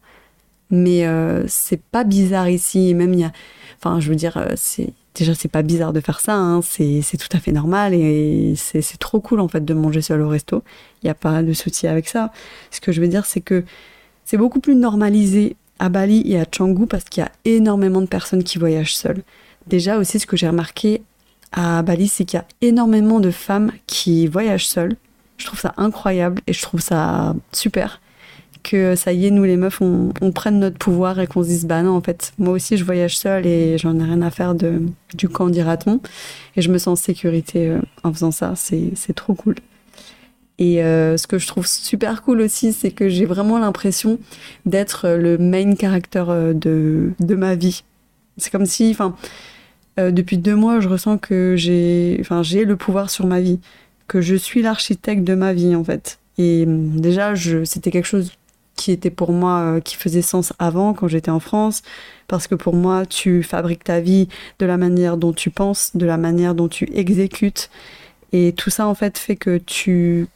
Mais 0.69 1.05
euh, 1.07 1.45
c'est 1.47 1.81
pas 1.81 2.03
bizarre 2.03 2.49
ici. 2.49 2.93
Même 2.93 3.13
il 3.13 3.21
y 3.21 3.23
a, 3.23 3.31
enfin, 3.79 3.99
je 3.99 4.09
veux 4.09 4.15
dire, 4.15 4.37
euh, 4.37 4.53
c'est 4.55 4.93
déjà 5.15 5.33
c'est 5.33 5.47
pas 5.47 5.61
bizarre 5.61 5.93
de 5.93 5.99
faire 5.99 6.19
ça. 6.19 6.35
Hein. 6.35 6.61
C'est 6.61 7.17
tout 7.17 7.35
à 7.35 7.39
fait 7.39 7.51
normal 7.51 7.93
et 7.93 8.53
c'est 8.55 8.81
trop 8.99 9.19
cool 9.19 9.39
en 9.39 9.47
fait 9.47 9.63
de 9.63 9.73
manger 9.73 10.01
seul 10.01 10.21
au 10.21 10.29
resto. 10.29 10.63
Il 11.01 11.07
n'y 11.07 11.09
a 11.09 11.15
pas 11.15 11.43
de 11.43 11.53
souci 11.53 11.87
avec 11.87 12.07
ça. 12.07 12.31
Ce 12.71 12.81
que 12.81 12.91
je 12.91 13.01
veux 13.01 13.07
dire, 13.07 13.25
c'est 13.25 13.41
que 13.41 13.63
c'est 14.25 14.37
beaucoup 14.37 14.59
plus 14.59 14.75
normalisé 14.75 15.55
à 15.79 15.89
Bali 15.89 16.23
et 16.25 16.39
à 16.39 16.45
Canggu 16.45 16.87
parce 16.87 17.03
qu'il 17.05 17.21
y 17.21 17.25
a 17.25 17.31
énormément 17.45 18.01
de 18.01 18.07
personnes 18.07 18.43
qui 18.43 18.57
voyagent 18.57 18.95
seules. 18.95 19.23
Déjà 19.69 19.97
aussi, 19.97 20.19
ce 20.19 20.25
que 20.25 20.37
j'ai 20.37 20.47
remarqué 20.47 21.01
à 21.51 21.81
Bali, 21.81 22.07
c'est 22.07 22.25
qu'il 22.25 22.37
y 22.37 22.41
a 22.41 22.45
énormément 22.61 23.19
de 23.19 23.31
femmes 23.31 23.71
qui 23.85 24.27
voyagent 24.27 24.67
seules. 24.67 24.95
Je 25.37 25.45
trouve 25.45 25.59
ça 25.59 25.73
incroyable 25.77 26.41
et 26.47 26.53
je 26.53 26.61
trouve 26.61 26.81
ça 26.81 27.35
super 27.51 28.01
que 28.63 28.95
ça 28.95 29.13
y 29.13 29.27
est, 29.27 29.31
nous 29.31 29.43
les 29.43 29.57
meufs, 29.57 29.81
on, 29.81 30.11
prenne 30.31 30.59
notre 30.59 30.77
pouvoir 30.77 31.19
et 31.19 31.27
qu'on 31.27 31.41
se 31.41 31.47
dise 31.47 31.65
bah 31.65 31.81
non, 31.83 31.95
en 31.95 32.01
fait, 32.01 32.33
moi 32.37 32.53
aussi 32.53 32.77
je 32.77 32.83
voyage 32.83 33.17
seule 33.17 33.45
et 33.45 33.77
j'en 33.77 33.97
ai 33.99 34.03
rien 34.03 34.21
à 34.21 34.29
faire 34.29 34.55
de, 34.55 34.81
du 35.15 35.29
camp, 35.29 35.47
dira-t-on. 35.47 36.01
Et 36.55 36.61
je 36.61 36.69
me 36.69 36.77
sens 36.77 36.99
en 36.99 37.01
sécurité 37.01 37.69
euh, 37.69 37.79
en 38.03 38.13
faisant 38.13 38.31
ça, 38.31 38.53
c'est 38.55 39.13
trop 39.15 39.35
cool. 39.35 39.55
Et 40.59 40.83
euh, 40.83 41.17
ce 41.17 41.27
que 41.27 41.37
je 41.37 41.47
trouve 41.47 41.67
super 41.67 42.23
cool 42.23 42.41
aussi, 42.41 42.73
c'est 42.73 42.91
que 42.91 43.09
j'ai 43.09 43.25
vraiment 43.25 43.59
l'impression 43.59 44.19
d'être 44.65 45.07
le 45.07 45.37
main 45.37 45.75
character 45.75 46.25
euh, 46.27 46.53
de, 46.53 47.11
de 47.19 47.35
ma 47.35 47.55
vie. 47.55 47.83
C'est 48.37 48.51
comme 48.51 48.65
si, 48.65 48.89
enfin, 48.91 49.15
euh, 49.99 50.11
depuis 50.11 50.37
deux 50.37 50.55
mois, 50.55 50.79
je 50.79 50.89
ressens 50.89 51.17
que 51.17 51.55
j'ai, 51.57 52.17
enfin, 52.21 52.43
j'ai 52.43 52.65
le 52.65 52.75
pouvoir 52.75 53.09
sur 53.09 53.25
ma 53.25 53.41
vie, 53.41 53.59
que 54.07 54.21
je 54.21 54.35
suis 54.35 54.61
l'architecte 54.61 55.23
de 55.23 55.35
ma 55.35 55.53
vie 55.53 55.75
en 55.75 55.83
fait. 55.83 56.19
Et 56.37 56.65
hum, 56.65 56.99
déjà, 56.99 57.33
c'était 57.65 57.91
quelque 57.91 58.05
chose 58.05 58.31
qui 58.75 58.91
était 58.91 59.09
pour 59.09 59.31
moi, 59.31 59.81
qui 59.83 59.95
faisait 59.95 60.21
sens 60.21 60.53
avant 60.59 60.93
quand 60.93 61.07
j'étais 61.07 61.31
en 61.31 61.39
France, 61.39 61.81
parce 62.27 62.47
que 62.47 62.55
pour 62.55 62.75
moi, 62.75 63.05
tu 63.05 63.41
fabriques 63.43 63.83
ta 63.83 63.99
vie 63.99 64.27
de 64.59 64.65
la 64.65 64.77
manière 64.77 65.17
dont 65.17 65.33
tu 65.33 65.49
penses, 65.49 65.95
de 65.95 66.05
la 66.05 66.17
manière 66.17 66.53
dont 66.53 66.67
tu 66.67 66.87
exécutes. 66.93 67.69
Et 68.33 68.53
tout 68.53 68.69
ça, 68.69 68.87
en 68.87 68.93
fait, 68.93 69.17
fait 69.17 69.35
que 69.35 69.57
tu 69.57 70.27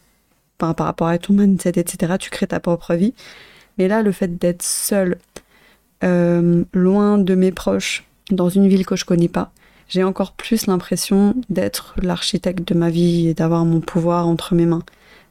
par 0.69 0.85
rapport 0.85 1.07
à 1.07 1.17
ton 1.17 1.33
mindset, 1.33 1.73
etc. 1.79 2.13
Tu 2.19 2.29
crées 2.29 2.47
ta 2.47 2.59
propre 2.59 2.93
vie. 2.93 3.13
Mais 3.77 3.87
là, 3.87 4.01
le 4.01 4.11
fait 4.11 4.37
d'être 4.37 4.61
seul, 4.61 5.17
euh, 6.03 6.63
loin 6.73 7.17
de 7.17 7.35
mes 7.35 7.51
proches, 7.51 8.05
dans 8.31 8.49
une 8.49 8.67
ville 8.67 8.85
que 8.85 8.95
je 8.95 9.05
connais 9.05 9.27
pas, 9.27 9.51
j'ai 9.87 10.03
encore 10.03 10.33
plus 10.33 10.67
l'impression 10.67 11.35
d'être 11.49 11.95
l'architecte 12.01 12.67
de 12.67 12.73
ma 12.73 12.89
vie 12.89 13.27
et 13.27 13.33
d'avoir 13.33 13.65
mon 13.65 13.81
pouvoir 13.81 14.27
entre 14.27 14.55
mes 14.55 14.65
mains. 14.65 14.83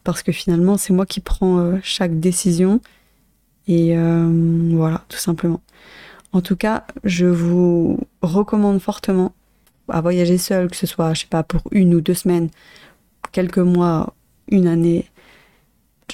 Parce 0.04 0.22
que 0.22 0.32
finalement, 0.32 0.76
c'est 0.76 0.92
moi 0.92 1.06
qui 1.06 1.20
prends 1.20 1.58
euh, 1.58 1.78
chaque 1.82 2.20
décision. 2.20 2.80
Et 3.68 3.96
euh, 3.96 4.70
voilà, 4.74 5.04
tout 5.08 5.18
simplement. 5.18 5.60
En 6.32 6.40
tout 6.40 6.56
cas, 6.56 6.86
je 7.04 7.26
vous 7.26 7.98
recommande 8.22 8.80
fortement 8.80 9.32
à 9.88 10.00
voyager 10.00 10.38
seul, 10.38 10.70
que 10.70 10.76
ce 10.76 10.86
soit, 10.86 11.14
je 11.14 11.22
sais 11.22 11.26
pas, 11.26 11.42
pour 11.42 11.62
une 11.70 11.94
ou 11.94 12.00
deux 12.00 12.14
semaines, 12.14 12.48
quelques 13.32 13.58
mois, 13.58 14.14
une 14.48 14.66
année, 14.66 15.10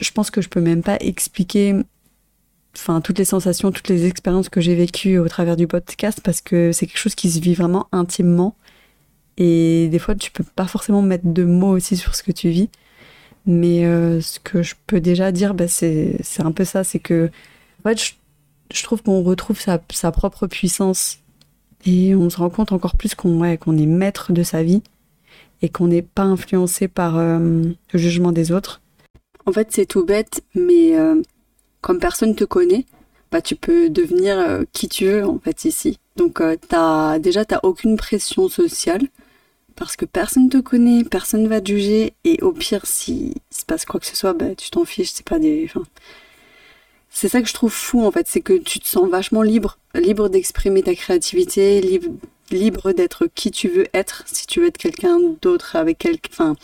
je 0.00 0.10
pense 0.10 0.30
que 0.30 0.40
je 0.40 0.48
peux 0.48 0.60
même 0.60 0.82
pas 0.82 0.96
expliquer 1.00 1.74
enfin 2.76 3.00
toutes 3.00 3.18
les 3.18 3.24
sensations, 3.24 3.72
toutes 3.72 3.88
les 3.88 4.06
expériences 4.06 4.48
que 4.48 4.60
j'ai 4.60 4.74
vécues 4.74 5.18
au 5.18 5.28
travers 5.28 5.56
du 5.56 5.66
podcast 5.66 6.20
parce 6.22 6.40
que 6.40 6.72
c'est 6.72 6.86
quelque 6.86 6.98
chose 6.98 7.14
qui 7.14 7.30
se 7.30 7.40
vit 7.40 7.54
vraiment 7.54 7.88
intimement. 7.92 8.54
Et 9.38 9.88
des 9.88 9.98
fois 9.98 10.14
tu 10.14 10.30
peux 10.30 10.44
pas 10.44 10.66
forcément 10.66 11.02
mettre 11.02 11.26
de 11.26 11.44
mots 11.44 11.76
aussi 11.76 11.96
sur 11.96 12.14
ce 12.14 12.22
que 12.22 12.32
tu 12.32 12.48
vis. 12.50 12.68
Mais 13.46 13.84
euh, 13.84 14.20
ce 14.20 14.40
que 14.40 14.62
je 14.62 14.74
peux 14.86 15.00
déjà 15.00 15.30
dire, 15.30 15.54
bah, 15.54 15.68
c'est 15.68 16.18
un 16.40 16.52
peu 16.52 16.64
ça, 16.64 16.82
c'est 16.82 16.98
que 16.98 17.30
en 17.84 17.88
fait, 17.88 18.16
je, 18.72 18.82
trouve 18.82 19.02
qu'on 19.02 19.22
retrouve 19.22 19.60
sa, 19.60 19.78
propre 20.10 20.48
puissance. 20.48 21.18
Et 21.84 22.16
on 22.16 22.28
se 22.30 22.38
rend 22.38 22.50
compte 22.50 22.72
encore 22.72 22.96
plus 22.96 23.14
qu'on 23.14 23.38
ouais, 23.40 23.58
qu'on 23.58 23.78
est 23.78 23.86
maître 23.86 24.32
de 24.32 24.42
sa 24.42 24.64
vie 24.64 24.82
et 25.62 25.68
qu'on 25.68 25.86
n'est 25.86 26.02
pas 26.02 26.24
influencé 26.24 26.88
par 26.88 27.16
euh, 27.16 27.62
le 27.92 27.98
jugement 27.98 28.32
des 28.32 28.50
autres. 28.50 28.80
En 29.46 29.52
fait, 29.52 29.68
c'est 29.70 29.86
tout 29.86 30.04
bête, 30.04 30.42
mais 30.56 30.98
euh, 30.98 31.22
comme 31.80 31.98
personne 31.98 32.34
te 32.34 32.44
connaît, 32.44 32.84
bah, 33.30 33.40
tu 33.42 33.56
peux 33.56 33.90
devenir 33.90 34.38
euh, 34.38 34.64
qui 34.72 34.88
tu 34.88 35.06
veux, 35.06 35.24
en 35.24 35.38
fait, 35.38 35.64
ici. 35.64 35.98
Donc, 36.16 36.40
euh, 36.40 36.56
as, 36.72 37.18
déjà, 37.20 37.44
t'as 37.44 37.60
aucune 37.62 37.96
pression 37.96 38.48
sociale, 38.48 39.02
parce 39.74 39.96
que 39.96 40.04
personne 40.04 40.48
te 40.48 40.58
connaît, 40.58 41.04
personne 41.04 41.46
va 41.48 41.60
te 41.60 41.68
juger, 41.68 42.14
et 42.24 42.42
au 42.42 42.52
pire, 42.52 42.86
s'il 42.86 43.34
se 43.50 43.64
passe 43.64 43.84
quoi 43.84 44.00
que 44.00 44.06
ce 44.06 44.16
soit, 44.16 44.32
bah, 44.32 44.54
tu 44.56 44.70
t'en 44.70 44.84
fiches, 44.84 45.12
c'est 45.12 45.26
pas 45.26 45.38
des... 45.38 45.70
C'est 47.10 47.28
ça 47.28 47.40
que 47.40 47.48
je 47.48 47.54
trouve 47.54 47.72
fou, 47.72 48.04
en 48.04 48.10
fait, 48.10 48.26
c'est 48.28 48.42
que 48.42 48.52
tu 48.52 48.78
te 48.78 48.86
sens 48.86 49.08
vachement 49.08 49.42
libre, 49.42 49.78
libre 49.94 50.28
d'exprimer 50.28 50.82
ta 50.82 50.94
créativité, 50.94 51.80
libre 51.80 52.10
libre 52.50 52.92
d'être 52.92 53.26
qui 53.26 53.50
tu 53.50 53.68
veux 53.68 53.86
être, 53.92 54.22
si 54.26 54.46
tu 54.46 54.60
veux 54.60 54.66
être 54.66 54.78
quelqu'un 54.78 55.18
d'autre 55.42 55.76
avec 55.76 55.98
quelqu'un, 55.98 56.28
enfin, 56.32 56.56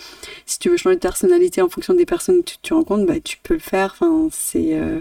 si 0.47 0.59
tu 0.59 0.71
veux 0.71 0.77
changer 0.77 0.97
de 0.97 1.01
personnalité 1.01 1.63
en 1.63 1.69
fonction 1.69 1.95
des 1.95 2.07
personnes 2.07 2.43
que 2.43 2.53
tu, 2.63 2.75
rencontres, 2.75 3.07
bah, 3.07 3.21
tu 3.21 3.39
peux 3.43 3.55
le 3.55 3.61
faire. 3.61 3.97
Enfin, 3.99 4.29
c'est, 4.33 4.79
euh, 4.79 5.01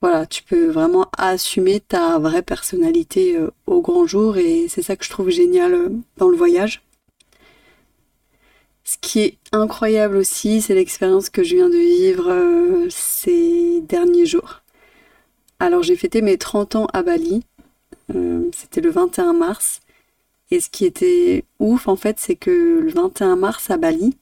voilà, 0.00 0.26
tu 0.26 0.42
peux 0.42 0.66
vraiment 0.66 1.06
assumer 1.16 1.80
ta 1.80 2.18
vraie 2.18 2.42
personnalité 2.42 3.36
euh, 3.36 3.50
au 3.66 3.80
grand 3.80 4.06
jour 4.06 4.36
et 4.36 4.66
c'est 4.68 4.82
ça 4.82 4.96
que 4.96 5.04
je 5.04 5.10
trouve 5.10 5.30
génial 5.30 5.74
euh, 5.74 5.88
dans 6.16 6.28
le 6.28 6.36
voyage. 6.36 6.82
Ce 8.84 8.96
qui 9.00 9.20
est 9.20 9.38
incroyable 9.52 10.16
aussi, 10.16 10.62
c'est 10.62 10.74
l'expérience 10.74 11.28
que 11.28 11.42
je 11.44 11.56
viens 11.56 11.68
de 11.68 11.76
vivre 11.76 12.86
ces 12.88 13.82
derniers 13.82 14.24
jours. 14.24 14.62
Alors 15.60 15.82
j'ai 15.82 15.94
fêté 15.94 16.22
mes 16.22 16.38
30 16.38 16.76
ans 16.76 16.86
à 16.94 17.02
Bali, 17.02 17.42
c'était 18.54 18.80
le 18.80 18.90
21 18.90 19.34
mars, 19.34 19.80
et 20.50 20.60
ce 20.60 20.70
qui 20.70 20.84
était 20.86 21.44
ouf, 21.58 21.88
en 21.88 21.96
fait, 21.96 22.16
c'est 22.18 22.36
que 22.36 22.80
le 22.80 22.90
21 22.90 23.36
mars 23.36 23.70
à 23.70 23.76
Bali, 23.76 24.16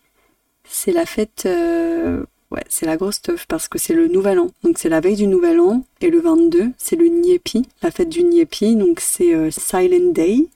c'est 0.65 0.93
la 0.93 1.07
fête, 1.07 1.45
euh, 1.47 2.25
ouais, 2.51 2.65
c'est 2.69 2.87
la 2.87 2.97
grosse 2.97 3.23
teuf 3.23 3.47
parce 3.47 3.69
que 3.69 3.79
c'est 3.79 3.95
le 3.95 4.09
Nouvel 4.09 4.41
An. 4.41 4.51
Donc 4.65 4.79
c'est 4.79 4.89
la 4.89 5.01
veille 5.01 5.17
du 5.17 5.29
Nouvel 5.29 5.61
An 5.61 5.85
et 6.01 6.11
le 6.11 6.21
22, 6.21 6.73
c'est 6.79 6.97
le 6.97 7.07
Nyepi, 7.07 7.69
la 7.83 7.91
fête 7.91 8.09
du 8.09 8.25
Nyepi. 8.25 8.75
Donc 8.75 9.01
c'est 9.01 9.35
euh, 9.35 9.51
Silent 9.51 10.13
Day. 10.13 10.49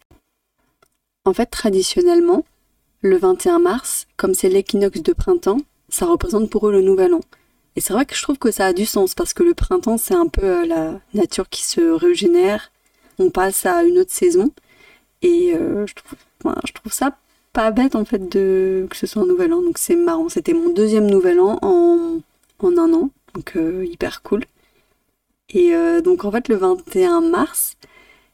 En 1.24 1.32
fait, 1.32 1.46
traditionnellement, 1.46 2.44
le 3.02 3.16
21 3.16 3.60
mars, 3.60 4.06
comme 4.16 4.34
c'est 4.34 4.48
l'équinoxe 4.48 5.02
de 5.02 5.12
printemps, 5.12 5.60
ça 5.88 6.06
représente 6.06 6.50
pour 6.50 6.68
eux 6.68 6.72
le 6.72 6.82
Nouvel 6.82 7.14
An. 7.14 7.20
Et 7.76 7.80
c'est 7.80 7.92
vrai 7.92 8.04
que 8.06 8.16
je 8.16 8.22
trouve 8.22 8.38
que 8.38 8.50
ça 8.50 8.66
a 8.66 8.72
du 8.72 8.86
sens 8.86 9.14
parce 9.14 9.32
que 9.32 9.44
le 9.44 9.54
printemps, 9.54 9.98
c'est 9.98 10.14
un 10.14 10.26
peu 10.26 10.62
euh, 10.62 10.66
la 10.66 11.00
nature 11.14 11.48
qui 11.48 11.64
se 11.64 11.80
régénère. 11.80 12.72
On 13.20 13.30
passe 13.30 13.64
à 13.66 13.84
une 13.84 13.98
autre 13.98 14.12
saison. 14.12 14.50
Et 15.22 15.52
euh, 15.54 15.86
je, 15.86 15.94
trouve, 15.94 16.18
je 16.64 16.72
trouve 16.72 16.92
ça 16.92 17.16
pas 17.52 17.70
bête 17.72 17.96
en 17.96 18.04
fait 18.04 18.28
de 18.28 18.86
que 18.88 18.96
ce 18.96 19.06
soit 19.06 19.22
un 19.22 19.26
nouvel 19.26 19.52
an. 19.52 19.62
Donc 19.62 19.78
c'est 19.78 19.96
marrant. 19.96 20.28
C'était 20.28 20.52
mon 20.54 20.70
deuxième 20.70 21.06
nouvel 21.06 21.40
an 21.40 21.58
en, 21.62 22.20
en 22.60 22.78
un 22.78 22.92
an. 22.94 23.10
Donc 23.34 23.56
euh, 23.56 23.84
hyper 23.86 24.22
cool. 24.22 24.44
Et 25.50 25.74
euh, 25.74 26.00
donc 26.00 26.24
en 26.24 26.30
fait 26.30 26.48
le 26.48 26.56
21 26.56 27.20
mars, 27.22 27.76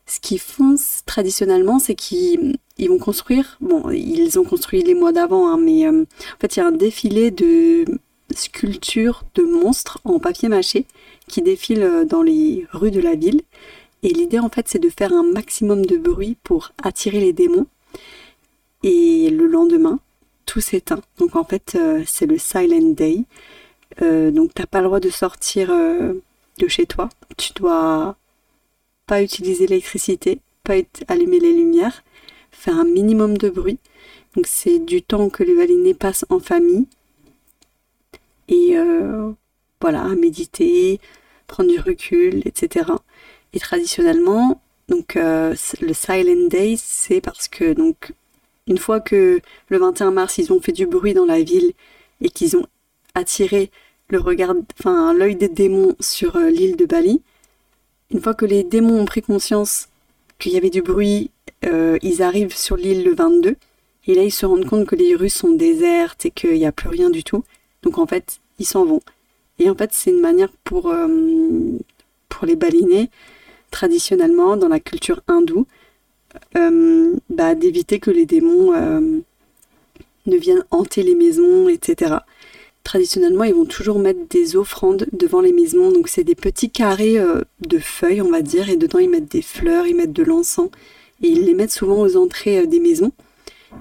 ce 0.07 0.21
qu'ils 0.21 0.41
font 0.41 0.77
traditionnellement, 1.07 1.79
c'est 1.79 1.95
qu'ils 1.95 2.57
ils 2.79 2.91
vont 2.91 2.99
construire, 2.99 3.57
bon, 3.63 3.91
ils 3.91 4.39
ont 4.39 4.45
construit 4.45 4.83
les 4.83 4.95
mois 4.95 5.13
d'avant, 5.13 5.49
hein, 5.49 5.57
mais 5.59 5.89
en 5.89 6.05
fait, 6.39 6.57
il 6.57 6.59
y 6.59 6.63
a 6.63 6.67
un 6.67 6.73
défilé 6.73 7.31
de 7.31 7.87
sculptures 8.35 9.25
de 9.35 9.43
monstres 9.43 9.99
en 10.05 10.19
papier 10.19 10.51
mâché 10.51 10.85
qui 11.27 11.41
défilent 11.41 12.05
dans 12.07 12.23
les 12.23 12.67
rues 12.73 12.91
de 12.91 13.01
la 13.01 13.15
ville. 13.15 13.41
Et 14.07 14.11
l'idée 14.11 14.39
en 14.39 14.49
fait 14.49 14.69
c'est 14.69 14.79
de 14.79 14.89
faire 14.89 15.13
un 15.13 15.25
maximum 15.25 15.85
de 15.85 15.97
bruit 15.97 16.37
pour 16.45 16.71
attirer 16.81 17.19
les 17.19 17.33
démons. 17.33 17.67
Et 18.85 19.31
le 19.31 19.49
lendemain, 19.49 19.99
tout 20.45 20.61
s'éteint. 20.61 21.03
Donc 21.19 21.35
en 21.35 21.43
fait 21.43 21.75
euh, 21.75 22.05
c'est 22.07 22.27
le 22.27 22.39
Silent 22.39 22.93
Day. 22.93 23.25
Euh, 24.03 24.31
donc 24.31 24.55
t'as 24.55 24.67
pas 24.67 24.79
le 24.79 24.87
droit 24.87 25.01
de 25.01 25.11
sortir 25.11 25.73
euh, 25.73 26.13
de 26.59 26.69
chez 26.69 26.87
toi. 26.87 27.09
Tu 27.37 27.53
dois 27.55 28.17
pas 29.09 29.25
utiliser 29.25 29.67
l'électricité, 29.67 30.39
pas 30.63 30.75
allumer 31.09 31.41
les 31.41 31.53
lumières, 31.53 32.05
faire 32.53 32.79
un 32.79 32.85
minimum 32.85 33.37
de 33.37 33.51
bruit. 33.51 33.81
Donc 34.37 34.47
c'est 34.47 34.79
du 34.79 35.03
temps 35.03 35.31
que 35.31 35.43
les 35.43 35.55
valinés 35.55 35.95
passent 35.95 36.27
en 36.29 36.39
famille. 36.39 36.87
et 38.47 38.77
voilà, 39.81 40.05
méditer, 40.15 41.01
prendre 41.49 41.71
du 41.71 41.81
recul, 41.81 42.43
etc. 42.45 42.85
Et 43.57 43.59
traditionnellement, 43.59 44.61
donc 44.89 45.15
le 45.15 45.55
Silent 45.95 46.47
Day, 46.51 46.75
c'est 46.77 47.23
parce 47.23 47.49
que 47.49 47.73
donc 47.73 48.13
une 48.67 48.77
fois 48.77 49.01
que 49.01 49.41
le 49.71 49.79
21 49.79 50.11
mars 50.11 50.37
ils 50.37 50.53
ont 50.53 50.61
fait 50.61 50.73
du 50.73 50.85
bruit 50.85 51.15
dans 51.15 51.25
la 51.25 51.41
ville 51.41 51.73
et 52.21 52.29
qu'ils 52.29 52.59
ont 52.59 52.67
attiré 53.15 53.71
le 54.11 54.21
regard, 54.21 54.55
enfin 54.79 55.15
l'œil 55.15 55.37
des 55.37 55.49
démons 55.49 55.97
sur 56.01 56.37
l'île 56.37 56.77
de 56.77 56.85
Bali, 56.85 57.23
une 58.11 58.21
fois 58.21 58.35
que 58.35 58.45
les 58.45 58.63
démons 58.63 59.01
ont 59.01 59.07
pris 59.07 59.23
conscience 59.23 59.89
qu'il 60.39 60.53
y 60.53 60.59
avait 60.59 60.69
du 60.69 60.83
bruit, 60.83 61.31
euh, 61.65 61.97
ils 62.03 62.21
arrivent 62.23 62.55
sur 62.55 62.77
l'île 62.77 63.05
le 63.05 63.15
22. 63.15 63.57
Et 64.07 64.15
là, 64.15 64.23
ils 64.23 64.33
se 64.33 64.45
rendent 64.45 64.67
compte 64.67 64.87
que 64.87 64.97
les 64.97 65.17
rues 65.17 65.31
sont 65.31 65.53
désertes 65.53 66.27
et 66.27 66.31
qu'il 66.31 66.59
n'y 66.59 66.67
a 66.67 66.73
plus 66.73 66.91
rien 66.91 67.09
du 67.09 67.25
tout. 67.25 67.43
Donc 67.83 67.97
en 67.97 68.07
fait, 68.07 68.39
ils 68.59 68.67
s'en 68.67 68.85
vont. 68.85 69.01
Et 69.59 69.71
en 69.71 69.75
fait, 69.75 69.95
c'est 69.95 70.11
une 70.11 70.21
manière 70.21 70.53
pour, 70.63 70.91
euh, 70.91 71.09
pour 72.29 72.47
les 72.47 72.55
balinés, 72.55 73.09
traditionnellement, 73.71 74.57
dans 74.57 74.69
la 74.69 74.81
culture 74.81 75.21
hindoue, 75.29 75.67
euh, 76.57 77.15
bah, 77.31 77.55
d'éviter 77.55 77.99
que 77.99 78.11
les 78.11 78.27
démons 78.27 78.73
ne 80.27 80.37
viennent 80.37 80.65
hanter 80.71 81.03
les 81.03 81.15
maisons, 81.15 81.69
etc 81.69 82.17
traditionnellement, 82.87 83.43
ils 83.43 83.55
vont 83.55 83.65
toujours 83.67 83.99
mettre 83.99 84.29
des 84.31 84.55
offrandes 84.55 85.07
devant 85.13 85.41
les 85.41 85.53
maisons. 85.53 85.91
Donc, 85.91 86.07
c'est 86.09 86.23
des 86.23 86.37
petits 86.37 86.71
carrés 86.71 87.19
euh, 87.19 87.43
de 87.61 87.79
feuilles, 87.79 88.23
on 88.23 88.31
va 88.31 88.43
dire, 88.43 88.71
et 88.71 88.77
dedans, 88.77 89.01
ils 89.01 89.11
mettent 89.11 89.31
des 89.31 89.43
fleurs, 89.43 89.87
ils 89.87 89.97
mettent 89.97 90.13
de 90.13 90.23
l'encens, 90.23 90.71
et 91.23 91.29
ils 91.29 91.45
les 91.45 91.55
mettent 91.55 91.73
souvent 91.73 92.01
aux 92.01 92.17
entrées 92.17 92.61
euh, 92.61 92.67
des 92.67 92.79
maisons. 92.79 93.13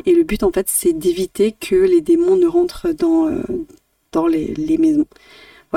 Et 0.07 0.13
le 0.13 0.23
but, 0.23 0.41
en 0.41 0.51
fait, 0.51 0.65
c'est 0.67 0.93
d'éviter 0.93 1.53
que 1.53 1.75
les 1.75 2.01
démons 2.01 2.35
ne 2.35 2.47
rentrent 2.47 2.89
dans, 2.93 3.27
euh, 3.27 3.43
dans 4.11 4.25
les, 4.25 4.77
maisons. 4.79 5.05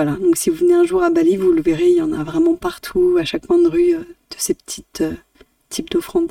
Voilà, 0.00 0.12
donc 0.12 0.36
si 0.36 0.48
vous 0.48 0.54
venez 0.54 0.74
un 0.74 0.84
jour 0.84 1.02
à 1.02 1.10
Bali, 1.10 1.36
vous 1.36 1.50
le 1.50 1.60
verrez, 1.60 1.90
il 1.90 1.96
y 1.96 2.02
en 2.02 2.12
a 2.12 2.22
vraiment 2.22 2.54
partout, 2.54 3.16
à 3.18 3.24
chaque 3.24 3.48
coin 3.48 3.58
de 3.58 3.66
rue, 3.66 3.94
de 3.96 4.04
ces 4.36 4.54
petites 4.54 5.02
types 5.70 5.90
d'offrandes. 5.90 6.30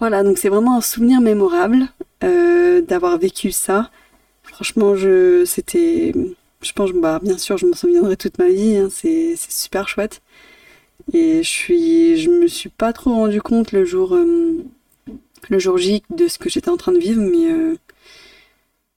Voilà, 0.00 0.24
donc 0.24 0.36
c'est 0.36 0.48
vraiment 0.48 0.78
un 0.78 0.80
souvenir 0.80 1.20
mémorable 1.20 1.86
d'avoir 2.20 3.18
vécu 3.18 3.52
ça. 3.52 3.92
Franchement, 4.42 4.96
je, 4.96 5.44
c'était, 5.44 6.12
je 6.60 6.72
pense, 6.72 6.90
bah, 6.90 7.20
bien 7.22 7.38
sûr, 7.38 7.56
je 7.56 7.66
m'en 7.66 7.76
souviendrai 7.76 8.16
toute 8.16 8.36
ma 8.38 8.48
vie. 8.48 8.76
Hein, 8.76 8.88
c'est, 8.90 9.36
super 9.36 9.88
chouette. 9.88 10.20
Et 11.12 11.44
je 11.44 11.48
suis, 11.48 12.16
je 12.16 12.30
me 12.30 12.48
suis 12.48 12.68
pas 12.68 12.92
trop 12.92 13.12
rendu 13.12 13.40
compte 13.40 13.70
le 13.70 13.84
jour, 13.84 14.16
euh, 14.16 14.64
le 15.48 15.58
jour 15.60 15.78
J 15.78 16.02
de 16.10 16.26
ce 16.26 16.40
que 16.40 16.50
j'étais 16.50 16.68
en 16.68 16.76
train 16.76 16.90
de 16.90 16.98
vivre, 16.98 17.22
mais 17.22 17.52
euh, 17.52 17.76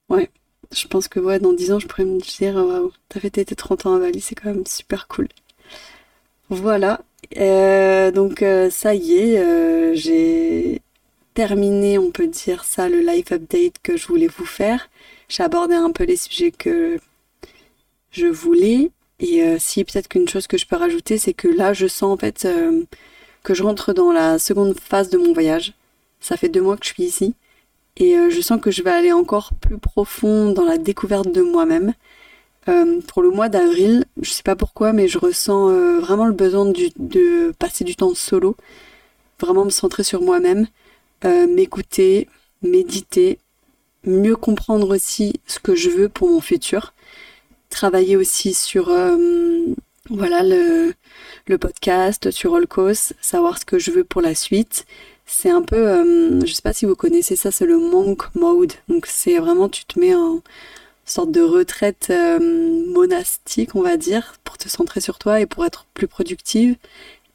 ouais, 0.08 0.28
je 0.72 0.86
pense 0.88 1.08
que 1.08 1.38
dans 1.38 1.52
10 1.52 1.72
ans, 1.72 1.78
je 1.78 1.86
pourrais 1.86 2.04
me 2.04 2.20
dire, 2.20 2.54
waouh, 2.56 2.92
t'as 3.08 3.20
fait 3.20 3.30
tes 3.30 3.44
30 3.44 3.86
ans 3.86 3.94
à 3.96 3.98
Bali, 3.98 4.20
c'est 4.20 4.34
quand 4.34 4.50
même 4.50 4.66
super 4.66 5.08
cool. 5.08 5.28
Voilà. 6.50 7.00
Euh, 7.38 8.10
donc 8.10 8.44
ça 8.70 8.94
y 8.94 9.14
est, 9.14 9.94
j'ai 9.94 10.82
terminé, 11.34 11.98
on 11.98 12.10
peut 12.10 12.26
dire 12.26 12.64
ça, 12.64 12.88
le 12.88 13.00
live 13.00 13.32
update 13.32 13.76
que 13.82 13.96
je 13.96 14.06
voulais 14.06 14.26
vous 14.26 14.44
faire 14.44 14.88
j'ai 15.32 15.42
abordé 15.42 15.74
un 15.74 15.90
peu 15.90 16.04
les 16.04 16.16
sujets 16.16 16.50
que 16.50 16.98
je 18.10 18.26
voulais. 18.26 18.90
Et 19.18 19.42
euh, 19.42 19.56
si 19.58 19.82
peut-être 19.84 20.08
qu'une 20.08 20.28
chose 20.28 20.46
que 20.46 20.58
je 20.58 20.66
peux 20.66 20.76
rajouter, 20.76 21.16
c'est 21.16 21.32
que 21.32 21.48
là, 21.48 21.72
je 21.72 21.86
sens 21.86 22.12
en 22.12 22.18
fait 22.18 22.44
euh, 22.44 22.84
que 23.42 23.54
je 23.54 23.62
rentre 23.62 23.94
dans 23.94 24.12
la 24.12 24.38
seconde 24.38 24.78
phase 24.78 25.08
de 25.08 25.16
mon 25.16 25.32
voyage. 25.32 25.72
Ça 26.20 26.36
fait 26.36 26.50
deux 26.50 26.60
mois 26.60 26.76
que 26.76 26.84
je 26.84 26.92
suis 26.92 27.04
ici. 27.04 27.34
Et 27.96 28.16
euh, 28.16 28.30
je 28.30 28.40
sens 28.40 28.60
que 28.60 28.70
je 28.70 28.82
vais 28.82 28.90
aller 28.90 29.12
encore 29.12 29.52
plus 29.60 29.78
profond 29.78 30.52
dans 30.52 30.64
la 30.64 30.78
découverte 30.78 31.32
de 31.32 31.42
moi-même. 31.42 31.94
pour 33.08 33.22
le 33.22 33.30
mois 33.30 33.48
d'avril, 33.48 34.04
je 34.20 34.30
sais 34.30 34.44
pas 34.44 34.56
pourquoi, 34.56 34.92
mais 34.92 35.08
je 35.08 35.18
ressens 35.18 35.68
vraiment 36.00 36.26
le 36.26 36.32
besoin 36.32 36.64
de 36.96 37.52
passer 37.58 37.82
du 37.84 37.96
temps 37.96 38.14
solo. 38.14 38.56
Vraiment 39.40 39.64
me 39.64 39.70
centrer 39.70 40.04
sur 40.04 40.22
moi-même, 40.22 40.68
m'écouter, 41.24 42.28
méditer, 42.62 43.38
mieux 44.04 44.36
comprendre 44.36 44.94
aussi 44.94 45.34
ce 45.46 45.58
que 45.58 45.74
je 45.74 45.90
veux 45.90 46.08
pour 46.08 46.28
mon 46.28 46.40
futur. 46.40 46.94
Travailler 47.70 48.16
aussi 48.16 48.54
sur 48.54 48.88
euh, 48.90 49.16
voilà 50.10 50.42
le, 50.42 50.94
podcast, 51.58 52.30
sur 52.30 52.52
Olcos, 52.52 53.12
savoir 53.20 53.58
ce 53.58 53.64
que 53.64 53.78
je 53.78 53.90
veux 53.90 54.04
pour 54.04 54.20
la 54.20 54.34
suite. 54.34 54.86
C'est 55.26 55.50
un 55.50 55.62
peu, 55.62 55.76
euh, 55.76 56.40
je 56.44 56.52
sais 56.52 56.62
pas 56.62 56.72
si 56.72 56.84
vous 56.86 56.96
connaissez 56.96 57.36
ça, 57.36 57.50
c'est 57.50 57.66
le 57.66 57.78
monk 57.78 58.34
mode. 58.34 58.72
Donc 58.88 59.06
c'est 59.06 59.38
vraiment, 59.38 59.68
tu 59.68 59.84
te 59.84 59.98
mets 59.98 60.14
en 60.14 60.40
sorte 61.04 61.32
de 61.32 61.40
retraite 61.42 62.08
euh, 62.10 62.38
monastique, 62.92 63.74
on 63.74 63.82
va 63.82 63.96
dire, 63.96 64.34
pour 64.44 64.58
te 64.58 64.68
centrer 64.68 65.00
sur 65.00 65.18
toi 65.18 65.40
et 65.40 65.46
pour 65.46 65.64
être 65.64 65.86
plus 65.94 66.08
productive. 66.08 66.76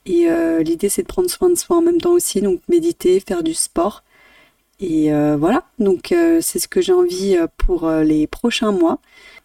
Et 0.06 0.30
l'idée 0.63 0.88
c'est 0.88 1.02
de 1.02 1.08
prendre 1.08 1.30
soin 1.30 1.50
de 1.50 1.56
soi 1.56 1.78
en 1.78 1.82
même 1.82 2.00
temps 2.00 2.13
aussi, 2.13 2.41
donc 2.41 2.62
méditer, 2.69 3.19
faire 3.19 3.43
du 3.43 3.54
sport. 3.54 4.04
Et 4.80 5.12
euh, 5.12 5.38
voilà, 5.38 5.63
donc 5.80 6.12
euh, 6.12 6.39
c'est 6.41 6.60
ce 6.60 6.67
que 6.67 6.82
j'ai 6.82 6.93
envie 6.93 7.36
euh, 7.36 7.47
pour 7.58 7.89
les 7.89 8.28
prochains 8.28 8.71
mois. 8.71 9.00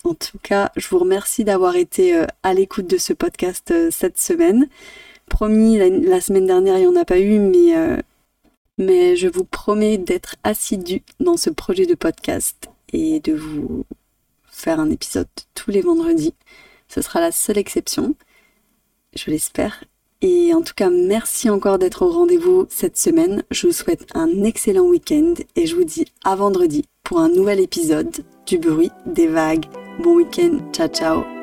En 0.04 0.14
tout 0.14 0.38
cas, 0.42 0.70
je 0.76 0.86
vous 0.88 0.98
remercie 0.98 1.44
d'avoir 1.44 1.76
été 1.76 2.14
à 2.42 2.54
l'écoute 2.54 2.86
de 2.86 2.98
ce 2.98 3.12
podcast 3.12 3.72
cette 3.90 4.18
semaine. 4.18 4.68
Promis, 5.28 5.78
la, 5.78 6.20
semaine 6.20 6.46
dernière, 6.46 6.76
il 6.76 6.80
n'y 6.82 6.98
en 6.98 7.00
a 7.00 7.04
pas 7.04 7.20
eu, 7.20 7.38
mais, 7.38 7.72
mais 8.78 9.16
je 9.16 9.28
vous 9.28 9.44
promets 9.44 9.98
d'être 9.98 10.36
assidu 10.44 11.02
dans 11.20 11.36
ce 11.36 11.50
projet 11.50 11.86
de 11.86 11.94
podcast 11.94 12.70
et 12.92 13.20
de 13.20 13.32
vous 13.32 13.84
faire 14.44 14.80
un 14.80 14.90
épisode 14.90 15.28
tous 15.54 15.70
les 15.70 15.80
vendredis. 15.80 16.34
Ce 16.88 17.00
sera 17.00 17.20
la 17.20 17.32
seule 17.32 17.58
exception, 17.58 18.14
je 19.14 19.30
l'espère. 19.30 19.84
Et 20.20 20.54
en 20.54 20.62
tout 20.62 20.74
cas, 20.74 20.88
merci 20.88 21.50
encore 21.50 21.78
d'être 21.78 22.02
au 22.02 22.10
rendez-vous 22.10 22.66
cette 22.68 22.96
semaine. 22.96 23.42
Je 23.50 23.66
vous 23.66 23.72
souhaite 23.72 24.06
un 24.14 24.44
excellent 24.44 24.84
week-end 24.84 25.34
et 25.56 25.66
je 25.66 25.74
vous 25.74 25.84
dis 25.84 26.04
à 26.24 26.36
vendredi 26.36 26.84
pour 27.02 27.18
un 27.18 27.28
nouvel 27.28 27.58
épisode 27.58 28.24
du 28.46 28.58
bruit 28.58 28.92
des 29.06 29.26
vagues. 29.26 29.66
Bon 29.98 30.14
week-end, 30.14 30.58
ciao 30.72 30.88
ciao 30.88 31.41